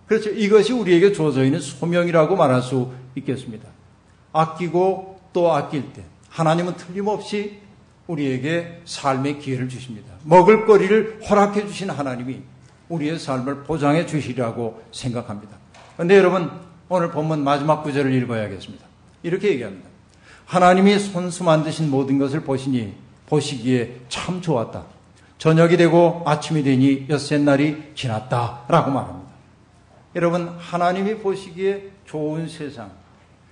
그렇죠. 0.07 0.31
이것이 0.31 0.73
우리에게 0.73 1.13
주어져 1.13 1.45
있는 1.45 1.61
소명이라고 1.61 2.37
말할 2.37 2.63
수 2.63 2.93
있겠습니다. 3.17 3.69
아끼고 4.33 5.21
또 5.35 5.53
아낄 5.53 5.93
때 5.93 6.05
하나님은 6.31 6.77
틀림없이 6.77 7.61
우리에게 8.07 8.83
삶의 8.85 9.41
기회를 9.41 9.69
주십니다. 9.69 10.13
먹을 10.25 10.67
거리를 10.67 11.21
허락해 11.29 11.67
주신 11.67 11.91
하나님이 11.91 12.41
우리의 12.89 13.19
삶을 13.19 13.65
보장해 13.65 14.07
주시리라고 14.07 14.83
생각합니다. 14.93 15.57
그런데 15.95 16.17
여러분 16.17 16.51
오늘 16.89 17.11
본문 17.11 17.43
마지막 17.43 17.83
구절을 17.83 18.13
읽어야겠습니다. 18.13 18.85
이렇게 19.23 19.51
얘기합니다. 19.51 19.89
하나님이 20.45 20.99
손수 20.99 21.43
만드신 21.43 21.91
모든 21.91 22.19
것을 22.19 22.43
보시니 22.43 22.95
보시기에 23.27 24.03
참 24.09 24.41
좋았다. 24.41 24.85
저녁이 25.39 25.77
되고 25.77 26.23
아침이 26.25 26.63
되니 26.63 27.07
엿새 27.11 27.39
날이 27.39 27.93
지났다라고 27.95 28.91
말합니다. 28.91 29.27
여러분, 30.15 30.49
하나님이 30.59 31.19
보시기에 31.19 31.91
좋은 32.07 32.49
세상. 32.49 32.91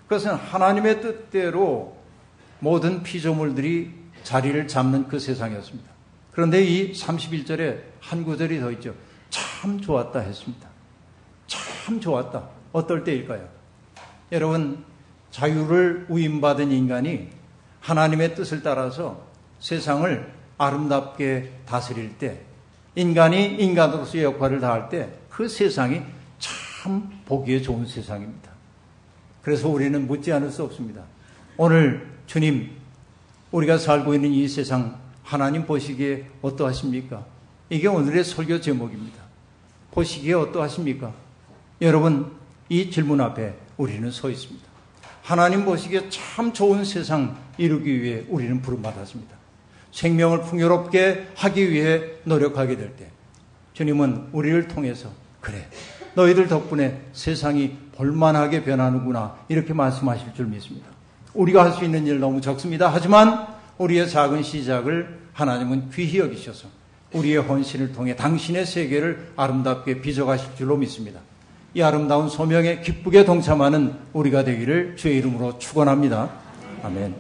그것은 0.05 0.33
하나님의 0.33 1.01
뜻대로 1.01 1.97
모든 2.61 3.03
피조물들이 3.03 4.04
자리를 4.25 4.67
잡는 4.67 5.07
그 5.07 5.21
세상이었습니다. 5.21 5.89
그런데 6.33 6.65
이 6.65 6.93
31절에 6.93 7.81
한 8.01 8.25
구절이 8.25 8.59
더 8.59 8.73
있죠. 8.73 8.95
참 9.31 9.81
좋았다 9.81 10.19
했습니다. 10.19 10.69
참 11.47 12.01
좋았다. 12.01 12.49
어떨 12.73 13.05
때일까요? 13.05 13.49
여러분, 14.33 14.85
자유를 15.31 16.07
위임받은 16.09 16.73
인간이 16.73 17.29
하나님의 17.81 18.35
뜻을 18.35 18.63
따라서 18.63 19.27
세상을 19.61 20.33
아름답게 20.59 21.53
다스릴 21.67 22.19
때, 22.19 22.41
인간이 22.97 23.57
인간으로서의 23.57 24.25
역할을 24.25 24.61
다할 24.61 24.89
때, 24.89 25.11
그 25.29 25.49
세상이 25.49 26.03
참 26.39 27.23
보기에 27.27 27.61
좋은 27.61 27.87
세상입니다. 27.87 28.51
그래서 29.43 29.69
우리는 29.69 30.07
묻지 30.07 30.33
않을 30.33 30.51
수 30.51 30.65
없습니다. 30.65 31.03
오늘 31.57 32.09
주님, 32.27 32.84
우리가 33.55 33.79
살고 33.79 34.15
있는 34.15 34.33
이 34.33 34.49
세상 34.49 34.99
하나님 35.23 35.65
보시기에 35.65 36.27
어떠하십니까? 36.43 37.25
이게 37.71 37.87
오늘의 37.87 38.25
설교 38.25 38.61
제목입니다. 38.61 39.23
보시기에 39.93 40.35
어떠하십니까? 40.35 41.13
여러분, 41.81 42.33
이 42.69 42.91
질문 42.91 43.21
앞에 43.21 43.55
우리는 43.77 44.11
서 44.11 44.29
있습니다. 44.29 44.67
하나님 45.23 45.65
보시기에 45.65 46.09
참 46.11 46.53
좋은 46.53 46.85
세상 46.85 47.37
이루기 47.57 48.03
위해 48.03 48.25
우리는 48.29 48.61
부름받았습니다. 48.61 49.37
생명을 49.93 50.43
풍요롭게 50.43 51.29
하기 51.37 51.71
위해 51.71 52.03
노력하게 52.25 52.77
될 52.77 52.97
때, 52.97 53.09
주님은 53.73 54.31
우리를 54.33 54.67
통해서, 54.67 55.11
그래, 55.41 55.69
너희들 56.15 56.49
덕분에 56.49 57.03
세상이 57.13 57.77
볼만하게 57.95 58.65
변하는구나. 58.65 59.37
이렇게 59.49 59.73
말씀하실 59.73 60.35
줄 60.35 60.47
믿습니다. 60.47 60.94
우리가 61.35 61.65
할 61.65 61.73
수 61.73 61.85
있는 61.85 62.07
일 62.07 62.21
너무 62.21 62.41
적습니다. 62.41 62.89
하지만 62.89 63.47
우리의 63.79 64.09
작은 64.09 64.43
시작을 64.43 65.19
하나님은 65.33 65.91
귀히 65.91 66.19
여기셔서 66.19 66.69
우리의 67.13 67.39
헌신을 67.39 67.93
통해 67.93 68.15
당신의 68.17 68.67
세계를 68.67 69.33
아름답게 69.37 70.01
빚어가실 70.01 70.57
줄로 70.57 70.77
믿습니다. 70.77 71.21
이 71.75 71.83
아름다운 71.83 72.29
소명에 72.29 72.81
기쁘게 72.81 73.25
동참하는 73.25 73.95
우리가 74.13 74.45
되기를 74.45 74.97
주의 74.97 75.17
이름으로 75.19 75.59
축원합니다. 75.59 76.31
아멘. 76.85 77.15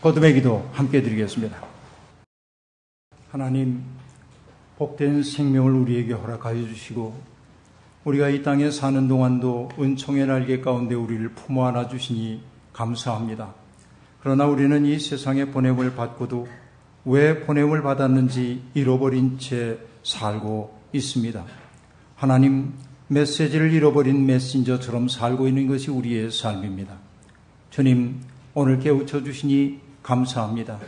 거듭의 0.00 0.34
기도 0.34 0.68
함께 0.72 1.02
드리겠습니다. 1.02 1.56
하나님 3.32 3.82
복된 4.76 5.24
생명을 5.24 5.72
우리에게 5.72 6.12
허락하여 6.12 6.62
주시고 6.68 7.20
우리가 8.08 8.30
이 8.30 8.42
땅에 8.42 8.70
사는 8.70 9.06
동안도 9.06 9.68
은총의 9.78 10.26
날개 10.26 10.62
가운데 10.62 10.94
우리를 10.94 11.28
품어 11.30 11.66
안아 11.66 11.88
주시니 11.88 12.40
감사합니다. 12.72 13.52
그러나 14.22 14.46
우리는 14.46 14.86
이 14.86 14.98
세상에 14.98 15.46
보냄을 15.46 15.94
받고도 15.94 16.48
왜 17.04 17.40
보냄을 17.40 17.82
받았는지 17.82 18.62
잃어버린 18.72 19.38
채 19.38 19.78
살고 20.02 20.78
있습니다. 20.94 21.44
하나님 22.16 22.72
메시지를 23.08 23.72
잃어버린 23.72 24.24
메신저처럼 24.24 25.08
살고 25.08 25.46
있는 25.46 25.66
것이 25.66 25.90
우리의 25.90 26.30
삶입니다. 26.30 26.94
주님 27.68 28.22
오늘 28.54 28.78
깨우쳐 28.78 29.22
주시니 29.22 29.80
감사합니다. 30.02 30.78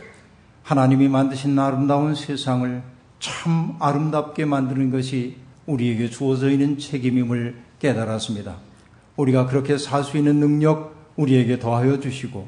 하나님이 0.63 1.07
만드신 1.07 1.57
아름다운 1.59 2.15
세상을 2.15 2.81
참 3.19 3.75
아름답게 3.79 4.45
만드는 4.45 4.89
것이 4.89 5.37
우리에게 5.65 6.09
주어져 6.09 6.49
있는 6.49 6.77
책임임을 6.77 7.55
깨달았습니다. 7.79 8.57
우리가 9.15 9.47
그렇게 9.47 9.77
살 9.77 10.03
수 10.03 10.17
있는 10.17 10.39
능력 10.39 10.95
우리에게 11.15 11.59
더하여 11.59 11.99
주시고 11.99 12.47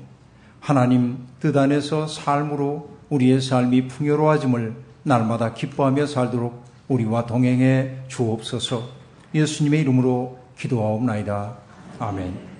하나님 0.59 1.17
뜻 1.39 1.55
안에서 1.55 2.07
삶으로 2.07 2.89
우리의 3.09 3.41
삶이 3.41 3.87
풍요로워짐을 3.89 4.73
날마다 5.03 5.53
기뻐하며 5.53 6.07
살도록 6.07 6.63
우리와 6.87 7.25
동행해 7.25 7.97
주옵소서 8.07 8.87
예수님의 9.35 9.81
이름으로 9.81 10.37
기도하옵나이다. 10.57 11.57
아멘. 11.99 12.52